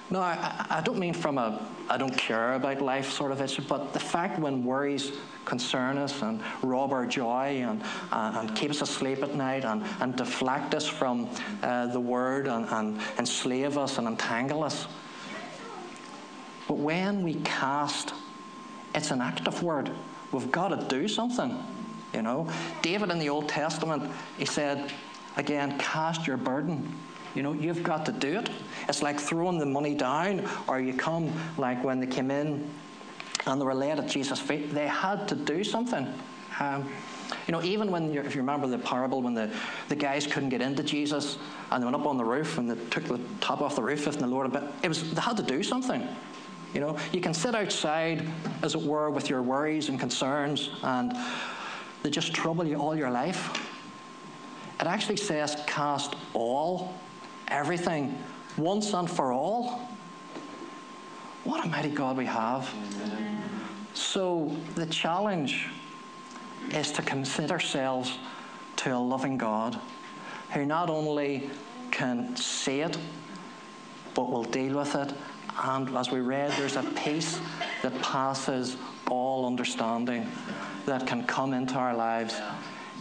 No, 0.09 0.21
I, 0.21 0.65
I 0.69 0.81
don't 0.81 0.99
mean 0.99 1.13
from 1.13 1.37
a 1.37 1.67
I 1.89 1.97
don't 1.97 2.15
care 2.17 2.53
about 2.53 2.81
life 2.81 3.11
sort 3.11 3.31
of 3.31 3.41
issue, 3.41 3.61
but 3.67 3.93
the 3.93 3.99
fact 3.99 4.39
when 4.39 4.63
worries 4.63 5.11
concern 5.45 5.97
us 5.99 6.21
and 6.23 6.41
rob 6.63 6.91
our 6.91 7.05
joy 7.05 7.61
and, 7.61 7.83
uh, 8.11 8.39
and 8.39 8.55
keep 8.55 8.71
us 8.71 8.81
asleep 8.81 9.21
at 9.21 9.35
night 9.35 9.63
and, 9.65 9.83
and 9.99 10.15
deflect 10.15 10.73
us 10.73 10.87
from 10.87 11.29
uh, 11.61 11.85
the 11.87 11.99
word 11.99 12.47
and, 12.47 12.65
and 12.69 12.99
enslave 13.19 13.77
us 13.77 13.99
and 13.99 14.07
entangle 14.07 14.63
us. 14.63 14.87
But 16.67 16.77
when 16.77 17.21
we 17.21 17.35
cast, 17.43 18.13
it's 18.95 19.11
an 19.11 19.21
active 19.21 19.61
word. 19.61 19.91
We've 20.31 20.51
got 20.51 20.69
to 20.69 20.87
do 20.87 21.07
something. 21.07 21.63
You 22.13 22.23
know, 22.23 22.49
David 22.81 23.11
in 23.11 23.19
the 23.19 23.29
Old 23.29 23.47
Testament, 23.47 24.11
he 24.37 24.45
said, 24.45 24.91
again, 25.37 25.77
cast 25.77 26.25
your 26.25 26.37
burden. 26.37 26.97
You 27.35 27.43
know, 27.43 27.53
you've 27.53 27.83
got 27.83 28.05
to 28.05 28.11
do 28.11 28.39
it. 28.39 28.49
It's 28.87 29.03
like 29.03 29.19
throwing 29.19 29.59
the 29.59 29.65
money 29.65 29.93
down, 29.93 30.47
or 30.67 30.79
you 30.79 30.93
come 30.93 31.31
like 31.57 31.83
when 31.83 31.99
they 31.99 32.07
came 32.07 32.31
in 32.31 32.67
and 33.45 33.61
they 33.61 33.65
were 33.65 33.75
laid 33.75 33.99
at 33.99 34.07
Jesus' 34.07 34.39
feet. 34.39 34.73
They 34.73 34.87
had 34.87 35.27
to 35.27 35.35
do 35.35 35.63
something. 35.63 36.11
Um, 36.59 36.89
you 37.47 37.51
know, 37.51 37.61
even 37.61 37.91
when 37.91 38.13
you 38.13 38.21
if 38.21 38.33
you 38.35 38.41
remember 38.41 38.67
the 38.67 38.77
parable 38.77 39.21
when 39.21 39.33
the, 39.33 39.51
the 39.89 39.95
guys 39.95 40.25
couldn't 40.25 40.49
get 40.49 40.61
into 40.61 40.83
Jesus 40.83 41.37
and 41.71 41.81
they 41.81 41.85
went 41.85 41.95
up 41.95 42.05
on 42.05 42.17
the 42.17 42.23
roof 42.23 42.57
and 42.57 42.69
they 42.69 42.75
took 42.89 43.03
the 43.03 43.19
top 43.41 43.61
off 43.61 43.75
the 43.75 43.83
roof 43.83 44.07
and 44.07 44.15
the 44.15 44.27
Lord, 44.27 44.51
but 44.51 44.71
it 44.81 44.87
was 44.87 45.13
they 45.13 45.21
had 45.21 45.37
to 45.37 45.43
do 45.43 45.61
something. 45.61 46.07
You 46.73 46.81
know, 46.81 46.97
you 47.13 47.21
can 47.21 47.33
sit 47.33 47.55
outside, 47.55 48.27
as 48.61 48.75
it 48.75 48.81
were, 48.81 49.09
with 49.09 49.29
your 49.29 49.41
worries 49.41 49.87
and 49.89 49.99
concerns, 49.99 50.69
and 50.83 51.15
they 52.03 52.09
just 52.09 52.33
trouble 52.33 52.65
you 52.65 52.75
all 52.75 52.97
your 52.97 53.09
life. 53.09 53.49
It 54.79 54.87
actually 54.87 55.15
says, 55.15 55.55
cast 55.67 56.15
all, 56.33 56.93
everything, 57.47 58.17
once 58.57 58.93
and 58.93 59.09
for 59.09 59.31
all. 59.31 59.89
What 61.43 61.65
a 61.65 61.67
mighty 61.67 61.89
God 61.89 62.17
we 62.17 62.25
have. 62.25 62.73
So 63.93 64.55
the 64.75 64.85
challenge 64.87 65.67
is 66.71 66.91
to 66.93 67.01
commit 67.01 67.51
ourselves 67.51 68.17
to 68.77 68.95
a 68.95 68.97
loving 68.97 69.37
God 69.37 69.79
who 70.51 70.65
not 70.65 70.89
only 70.89 71.49
can 71.91 72.35
see 72.35 72.81
it, 72.81 72.97
but 74.13 74.31
will 74.31 74.43
deal 74.43 74.77
with 74.77 74.95
it. 74.95 75.13
And 75.63 75.95
as 75.95 76.11
we 76.11 76.19
read, 76.19 76.51
there's 76.53 76.75
a 76.75 76.83
peace 76.83 77.39
that 77.81 77.93
passes 78.01 78.75
all 79.09 79.45
understanding 79.45 80.29
that 80.85 81.07
can 81.07 81.25
come 81.25 81.53
into 81.53 81.75
our 81.75 81.95
lives 81.95 82.35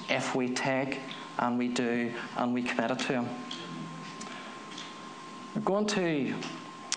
if 0.09 0.35
we 0.35 0.49
take 0.49 1.01
and 1.39 1.59
we 1.59 1.69
do 1.69 2.13
and 2.37 2.55
we 2.55 2.63
commit 2.63 2.91
it 2.91 2.99
to 3.01 3.13
Him. 3.15 3.29
We're 5.55 5.61
going 5.61 5.87
to 5.87 6.35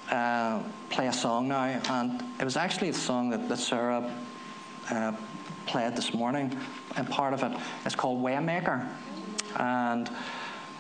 uh, 0.10 0.64
play 0.90 1.06
a 1.06 1.14
song 1.14 1.48
now, 1.48 1.80
and 1.92 2.24
it 2.40 2.44
was 2.44 2.58
actually 2.58 2.90
the 2.90 2.98
song 2.98 3.30
that, 3.30 3.48
that 3.50 3.58
Sarah 3.58 4.12
uh, 4.90 5.12
played 5.68 5.96
this 5.96 6.12
morning, 6.12 6.58
and 6.96 7.08
part 7.08 7.36
of 7.36 7.44
it 7.44 7.56
is 7.86 7.94
called 7.94 8.20
Waymaker. 8.24 8.90
And 9.60 10.10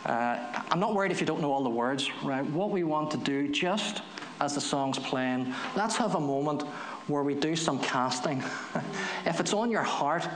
uh, 0.07 0.63
I'm 0.71 0.79
not 0.79 0.95
worried 0.95 1.11
if 1.11 1.19
you 1.19 1.27
don't 1.27 1.39
know 1.39 1.51
all 1.51 1.63
the 1.63 1.69
words, 1.69 2.09
right? 2.23 2.43
What 2.47 2.71
we 2.71 2.83
want 2.83 3.11
to 3.11 3.17
do, 3.17 3.47
just 3.47 4.01
as 4.41 4.55
the 4.55 4.61
song's 4.61 4.97
playing, 4.97 5.53
let's 5.75 5.97
have 5.97 6.15
a 6.15 6.19
moment 6.19 6.63
where 7.05 7.21
we 7.21 7.35
do 7.35 7.55
some 7.55 7.77
casting. 7.79 8.43
if 9.27 9.39
it's 9.39 9.53
on 9.53 9.69
your 9.69 9.83
heart, 9.83 10.27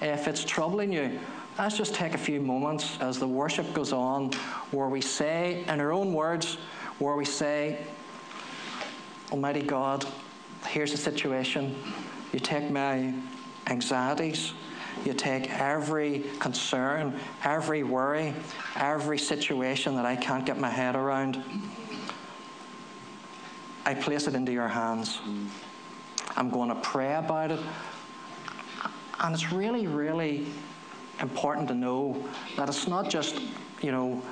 if 0.00 0.28
it's 0.28 0.44
troubling 0.44 0.92
you, 0.92 1.18
let's 1.58 1.76
just 1.76 1.92
take 1.92 2.14
a 2.14 2.18
few 2.18 2.40
moments 2.40 2.98
as 3.00 3.18
the 3.18 3.26
worship 3.26 3.72
goes 3.74 3.92
on 3.92 4.30
where 4.70 4.88
we 4.88 5.00
say, 5.00 5.64
in 5.66 5.80
our 5.80 5.92
own 5.92 6.12
words, 6.12 6.56
where 6.98 7.16
we 7.16 7.24
say, 7.24 7.78
Almighty 9.30 9.62
God, 9.62 10.06
here's 10.66 10.92
the 10.92 10.98
situation. 10.98 11.74
You 12.32 12.40
take 12.40 12.70
my 12.70 13.12
anxieties, 13.66 14.52
you 15.04 15.12
take 15.12 15.50
every 15.50 16.24
concern, 16.38 17.18
every 17.42 17.82
worry, 17.82 18.34
every 18.76 19.18
situation 19.18 19.96
that 19.96 20.06
I 20.06 20.16
can't 20.16 20.46
get 20.46 20.58
my 20.58 20.70
head 20.70 20.94
around. 20.94 21.42
I 23.86 23.94
place 23.94 24.26
it 24.26 24.34
into 24.34 24.52
your 24.52 24.68
hands. 24.68 25.20
I'm 26.36 26.50
going 26.50 26.68
to 26.68 26.76
pray 26.76 27.14
about 27.14 27.50
it. 27.50 27.60
And 29.20 29.34
it's 29.34 29.52
really, 29.52 29.86
really 29.86 30.46
important 31.20 31.68
to 31.68 31.74
know 31.74 32.22
that 32.56 32.68
it's 32.68 32.88
not 32.88 33.08
just, 33.08 33.40
you 33.82 33.92
know, 33.92 34.22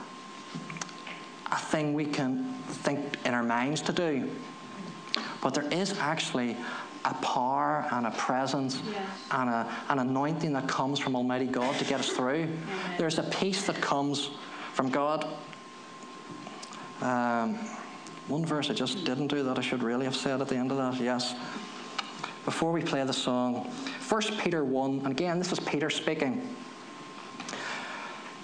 a 1.52 1.56
thing 1.56 1.92
we 1.94 2.06
can 2.06 2.44
think 2.66 3.18
in 3.24 3.34
our 3.34 3.42
minds 3.42 3.82
to 3.82 3.92
do, 3.92 4.28
but 5.42 5.54
there 5.54 5.68
is 5.70 5.98
actually 5.98 6.56
a 7.04 7.14
power 7.14 7.86
and 7.92 8.06
a 8.06 8.10
presence 8.12 8.80
yes. 8.90 9.02
and 9.32 9.50
a, 9.50 9.68
an 9.88 9.98
anointing 9.98 10.52
that 10.52 10.68
comes 10.68 10.98
from 10.98 11.14
Almighty 11.14 11.46
God 11.46 11.76
to 11.78 11.84
get 11.84 12.00
us 12.00 12.08
through. 12.08 12.44
Amen. 12.44 12.58
There's 12.96 13.18
a 13.18 13.24
peace 13.24 13.66
that 13.66 13.76
comes 13.80 14.30
from 14.72 14.88
God. 14.88 15.26
Um, 17.00 17.56
one 18.28 18.46
verse 18.46 18.70
I 18.70 18.74
just 18.74 19.04
didn't 19.04 19.26
do 19.26 19.42
that 19.42 19.58
I 19.58 19.62
should 19.62 19.82
really 19.82 20.04
have 20.04 20.16
said 20.16 20.40
at 20.40 20.48
the 20.48 20.56
end 20.56 20.70
of 20.70 20.76
that, 20.76 21.00
yes. 21.02 21.34
Before 22.44 22.72
we 22.72 22.82
play 22.82 23.04
the 23.04 23.12
song, 23.12 23.70
1 24.08 24.22
Peter 24.38 24.64
1, 24.64 25.00
and 25.00 25.08
again, 25.08 25.38
this 25.38 25.52
is 25.52 25.60
Peter 25.60 25.90
speaking. 25.90 26.56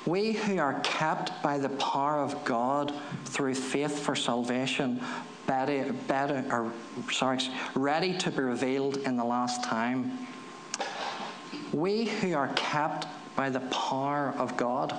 We 0.06 0.32
who 0.32 0.58
are 0.58 0.80
kept 0.80 1.42
by 1.42 1.58
the 1.58 1.68
power 1.70 2.18
of 2.20 2.44
God 2.44 2.92
through 3.24 3.54
faith 3.54 3.98
for 3.98 4.14
salvation 4.14 5.00
better, 5.46 5.92
better, 6.06 6.44
or 6.50 6.72
sorry, 7.10 7.38
ready 7.74 8.16
to 8.18 8.30
be 8.30 8.40
revealed 8.40 8.98
in 8.98 9.16
the 9.16 9.24
last 9.24 9.64
time. 9.64 10.26
We 11.72 12.04
who 12.04 12.34
are 12.34 12.52
kept 12.54 13.06
by 13.34 13.50
the 13.50 13.60
power 13.60 14.34
of 14.36 14.56
God. 14.56 14.94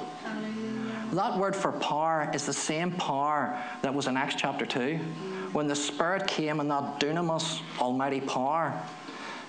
That 1.11 1.37
word 1.37 1.55
for 1.55 1.71
power 1.73 2.31
is 2.33 2.45
the 2.45 2.53
same 2.53 2.91
power 2.91 3.61
that 3.81 3.93
was 3.93 4.07
in 4.07 4.17
Acts 4.17 4.35
chapter 4.35 4.65
2. 4.65 4.97
When 5.53 5.67
the 5.67 5.75
Spirit 5.75 6.25
came 6.27 6.59
in 6.59 6.67
that 6.69 6.99
dunamis, 6.99 7.61
almighty 7.79 8.21
power, 8.21 8.73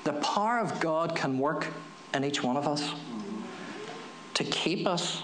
the 0.04 0.14
power 0.14 0.58
of 0.58 0.80
God 0.80 1.14
can 1.14 1.38
work 1.38 1.68
in 2.14 2.24
each 2.24 2.42
one 2.42 2.56
of 2.56 2.66
us 2.66 2.92
to 4.34 4.44
keep 4.44 4.86
us 4.86 5.22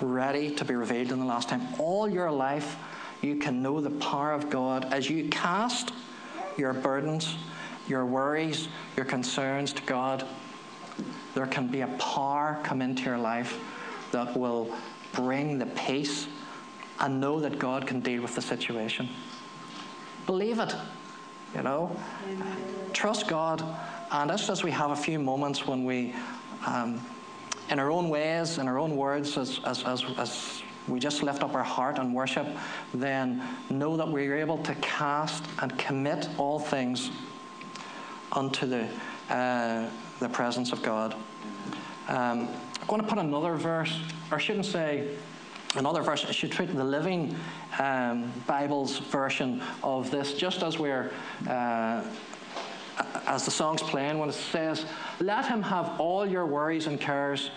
ready 0.00 0.54
to 0.54 0.64
be 0.64 0.74
revealed 0.74 1.12
in 1.12 1.18
the 1.18 1.24
last 1.24 1.48
time. 1.48 1.62
All 1.78 2.08
your 2.08 2.30
life, 2.30 2.76
you 3.22 3.36
can 3.36 3.62
know 3.62 3.80
the 3.80 3.90
power 3.90 4.32
of 4.32 4.50
God 4.50 4.92
as 4.92 5.08
you 5.08 5.28
cast 5.28 5.92
your 6.56 6.72
burdens, 6.72 7.36
your 7.88 8.04
worries, 8.04 8.68
your 8.96 9.06
concerns 9.06 9.72
to 9.74 9.82
God. 9.82 10.26
There 11.34 11.46
can 11.46 11.68
be 11.68 11.82
a 11.82 11.88
power 11.98 12.58
come 12.62 12.80
into 12.80 13.04
your 13.04 13.18
life 13.18 13.58
that 14.12 14.36
will 14.36 14.74
bring 15.12 15.58
the 15.58 15.66
peace 15.66 16.26
and 17.00 17.20
know 17.20 17.40
that 17.40 17.58
God 17.58 17.86
can 17.86 18.00
deal 18.00 18.22
with 18.22 18.34
the 18.34 18.42
situation. 18.42 19.08
Believe 20.24 20.58
it, 20.58 20.74
you 21.54 21.62
know. 21.62 21.94
Amen. 22.28 22.56
Trust 22.92 23.28
God. 23.28 23.62
And 24.10 24.30
just 24.30 24.48
as 24.48 24.62
we 24.62 24.70
have 24.70 24.90
a 24.90 24.96
few 24.96 25.18
moments 25.18 25.66
when 25.66 25.84
we, 25.84 26.14
um, 26.66 27.00
in 27.70 27.78
our 27.78 27.90
own 27.90 28.08
ways, 28.08 28.58
in 28.58 28.68
our 28.68 28.78
own 28.78 28.96
words, 28.96 29.36
as, 29.36 29.60
as, 29.64 29.82
as, 29.84 30.04
as 30.18 30.62
we 30.88 31.00
just 31.00 31.22
lift 31.22 31.42
up 31.42 31.54
our 31.54 31.64
heart 31.64 31.98
and 31.98 32.14
worship, 32.14 32.46
then 32.94 33.42
know 33.70 33.96
that 33.96 34.08
we're 34.08 34.36
able 34.36 34.58
to 34.58 34.74
cast 34.76 35.44
and 35.60 35.76
commit 35.78 36.28
all 36.38 36.58
things 36.58 37.10
unto 38.32 38.66
the, 38.66 38.88
uh, 39.30 39.88
the 40.20 40.28
presence 40.28 40.72
of 40.72 40.82
God. 40.82 41.14
Um, 42.08 42.48
I'm 42.80 42.86
going 42.86 43.02
to 43.02 43.08
put 43.08 43.18
another 43.18 43.56
verse, 43.56 44.00
or 44.30 44.36
I 44.36 44.40
shouldn't 44.40 44.66
say 44.66 45.08
another 45.74 46.02
verse, 46.02 46.24
I 46.24 46.30
should 46.30 46.52
treat 46.52 46.74
the 46.74 46.84
Living 46.84 47.34
um, 47.80 48.32
Bible's 48.46 48.98
version 48.98 49.60
of 49.82 50.10
this, 50.10 50.34
just 50.34 50.62
as 50.62 50.78
we're. 50.78 51.10
Uh, 51.48 52.04
as 53.26 53.44
the 53.44 53.50
song's 53.50 53.82
playing, 53.82 54.18
when 54.18 54.28
it 54.28 54.34
says, 54.34 54.86
Let 55.20 55.46
him 55.46 55.62
have 55.62 56.00
all 56.00 56.26
your 56.26 56.46
worries 56.46 56.86
and 56.86 57.00
cares, 57.00 57.50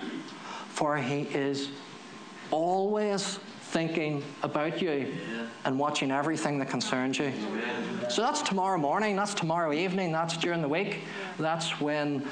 for 0.68 0.98
he 0.98 1.22
is 1.22 1.70
always 2.52 3.40
thinking 3.62 4.24
about 4.42 4.82
you 4.82 5.14
and 5.66 5.78
watching 5.78 6.12
everything 6.12 6.58
that 6.60 6.70
concerns 6.70 7.20
you. 7.20 7.32
So 8.10 8.22
that's 8.22 8.42
tomorrow 8.42 8.78
morning, 8.80 9.16
that's 9.16 9.36
tomorrow 9.36 9.72
evening, 9.72 10.12
that's 10.12 10.38
during 10.38 10.62
the 10.62 10.68
week, 10.68 11.02
that's 11.38 11.80
when 11.80 12.28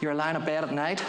you're 0.00 0.14
lying 0.14 0.36
in 0.36 0.44
bed 0.44 0.64
at 0.64 0.72
night. 0.72 1.04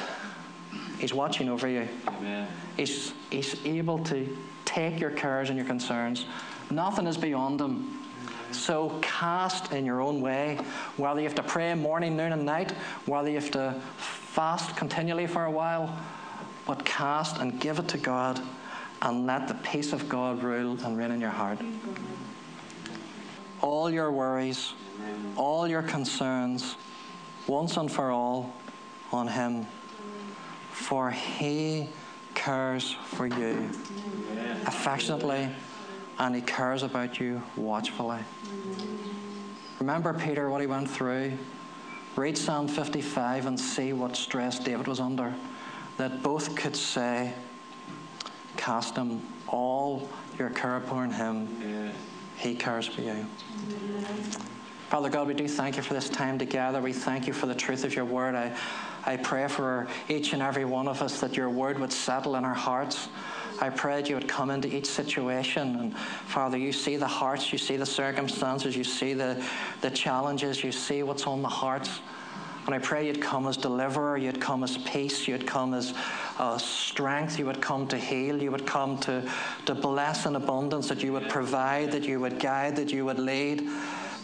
He's 1.00 1.14
watching 1.14 1.50
over 1.50 1.68
you. 1.68 1.88
Amen. 2.08 2.48
He's, 2.78 3.14
he's 3.30 3.56
able 3.66 4.04
to 4.06 4.38
take 4.66 5.00
your 5.00 5.12
cares 5.12 5.50
and 5.50 5.58
your 5.58 5.68
concerns. 5.68 6.26
Nothing 6.70 7.08
is 7.08 7.18
beyond 7.18 7.62
him. 7.62 8.03
So 8.54 9.00
cast 9.02 9.72
in 9.72 9.86
your 9.86 10.02
own 10.02 10.22
way, 10.22 10.60
whether 10.98 11.20
you 11.20 11.28
have 11.28 11.36
to 11.36 11.44
pray 11.44 11.74
morning, 11.74 12.16
noon, 12.16 12.32
and 12.32 12.46
night, 12.46 12.72
whether 13.06 13.30
you 13.30 13.36
have 13.36 13.52
to 13.52 13.82
fast 13.98 14.76
continually 14.76 15.28
for 15.28 15.46
a 15.46 15.52
while, 15.52 15.98
but 16.66 16.86
cast 16.86 17.38
and 17.38 17.60
give 17.60 17.80
it 17.80 17.88
to 17.90 17.98
God 17.98 18.42
and 19.02 19.26
let 19.26 19.48
the 19.48 19.56
peace 19.56 19.92
of 19.92 20.08
God 20.08 20.44
rule 20.44 20.78
and 20.84 20.98
reign 20.98 21.12
in 21.12 21.20
your 21.20 21.30
heart. 21.30 21.60
All 23.62 23.90
your 23.90 24.12
worries, 24.12 24.74
all 25.36 25.68
your 25.68 25.82
concerns, 25.82 26.76
once 27.48 27.78
and 27.78 27.92
for 27.92 28.12
all, 28.12 28.54
on 29.12 29.28
Him. 29.28 29.66
For 30.72 31.12
He 31.12 31.90
cares 32.34 32.96
for 33.06 33.28
you 33.28 33.70
affectionately 34.66 35.50
and 36.20 36.36
He 36.36 36.42
cares 36.42 36.84
about 36.84 37.20
you 37.20 37.42
watchfully. 37.56 38.20
Remember 39.80 40.14
Peter, 40.14 40.50
what 40.50 40.62
he 40.62 40.68
went 40.68 40.90
through? 40.90 41.34
Read 42.16 42.38
Psalm 42.38 42.68
55 42.68 43.48
and 43.48 43.60
see 43.60 43.92
what 43.92 44.16
stress 44.16 44.60
David 44.60 44.88
was 44.88 45.00
under 45.00 45.34
that 45.98 46.24
both 46.24 46.56
could 46.56 46.76
say, 46.76 47.34
Cast 48.56 48.96
him 48.96 49.22
all 49.48 50.08
your 50.38 50.50
care 50.52 50.78
upon 50.78 51.12
him. 51.12 51.92
He 52.38 52.56
cares 52.56 52.88
for 52.88 53.02
you. 53.02 53.26
Father 54.90 55.10
God, 55.10 55.28
we 55.28 55.34
do 55.34 55.48
thank 55.48 55.76
you 55.76 55.82
for 55.82 55.96
this 55.96 56.08
time 56.08 56.38
together. 56.38 56.80
We 56.80 56.94
thank 56.94 57.26
you 57.26 57.34
for 57.34 57.48
the 57.48 57.56
truth 57.56 57.84
of 57.84 57.96
your 57.96 58.06
word. 58.06 58.36
I, 58.36 58.56
I 59.06 59.18
pray 59.18 59.48
for 59.48 59.88
each 60.08 60.34
and 60.34 60.42
every 60.42 60.66
one 60.66 60.88
of 60.88 61.02
us 61.02 61.20
that 61.22 61.36
your 61.36 61.50
word 61.50 61.80
would 61.80 61.92
settle 61.92 62.36
in 62.36 62.46
our 62.46 62.54
hearts. 62.54 63.10
I 63.64 63.70
pray 63.70 64.02
that 64.02 64.10
you 64.10 64.16
would 64.16 64.28
come 64.28 64.52
into 64.52 64.68
each 64.76 64.88
situation. 64.88 65.78
And 65.78 65.98
Father, 65.98 66.58
you 66.58 66.74
see 66.74 66.98
the 66.98 67.08
hearts, 67.08 67.54
you 67.54 67.58
see 67.58 67.78
the 67.78 67.86
circumstances, 67.86 68.76
you 68.76 68.84
see 68.84 69.14
the, 69.14 69.42
the 69.80 69.90
challenges, 69.90 70.66
you 70.66 70.74
see 70.74 71.02
what's 71.02 71.26
on 71.26 71.42
the 71.42 71.48
hearts. 71.48 72.02
And 72.66 72.76
I 72.76 72.80
pray 72.80 73.08
you'd 73.08 73.22
come 73.22 73.48
as 73.48 73.56
deliverer, 73.56 74.18
you'd 74.18 74.42
come 74.42 74.66
as 74.66 74.78
peace, 74.80 75.30
you'd 75.30 75.48
come 75.48 75.74
as 75.74 75.94
uh, 76.40 76.58
strength, 76.58 77.40
you 77.40 77.46
would 77.46 77.62
come 77.62 77.88
to 77.88 77.98
heal, 77.98 78.44
you 78.44 78.52
would 78.52 78.66
come 78.66 78.98
to, 79.00 79.24
to 79.66 79.74
bless 79.74 80.26
in 80.26 80.36
abundance, 80.36 80.90
that 80.90 81.02
you 81.02 81.14
would 81.14 81.30
provide, 81.30 81.94
that 81.94 82.04
you 82.04 82.20
would 82.20 82.40
guide, 82.40 82.76
that 82.76 82.92
you 82.92 83.06
would 83.06 83.20
lead. 83.20 83.70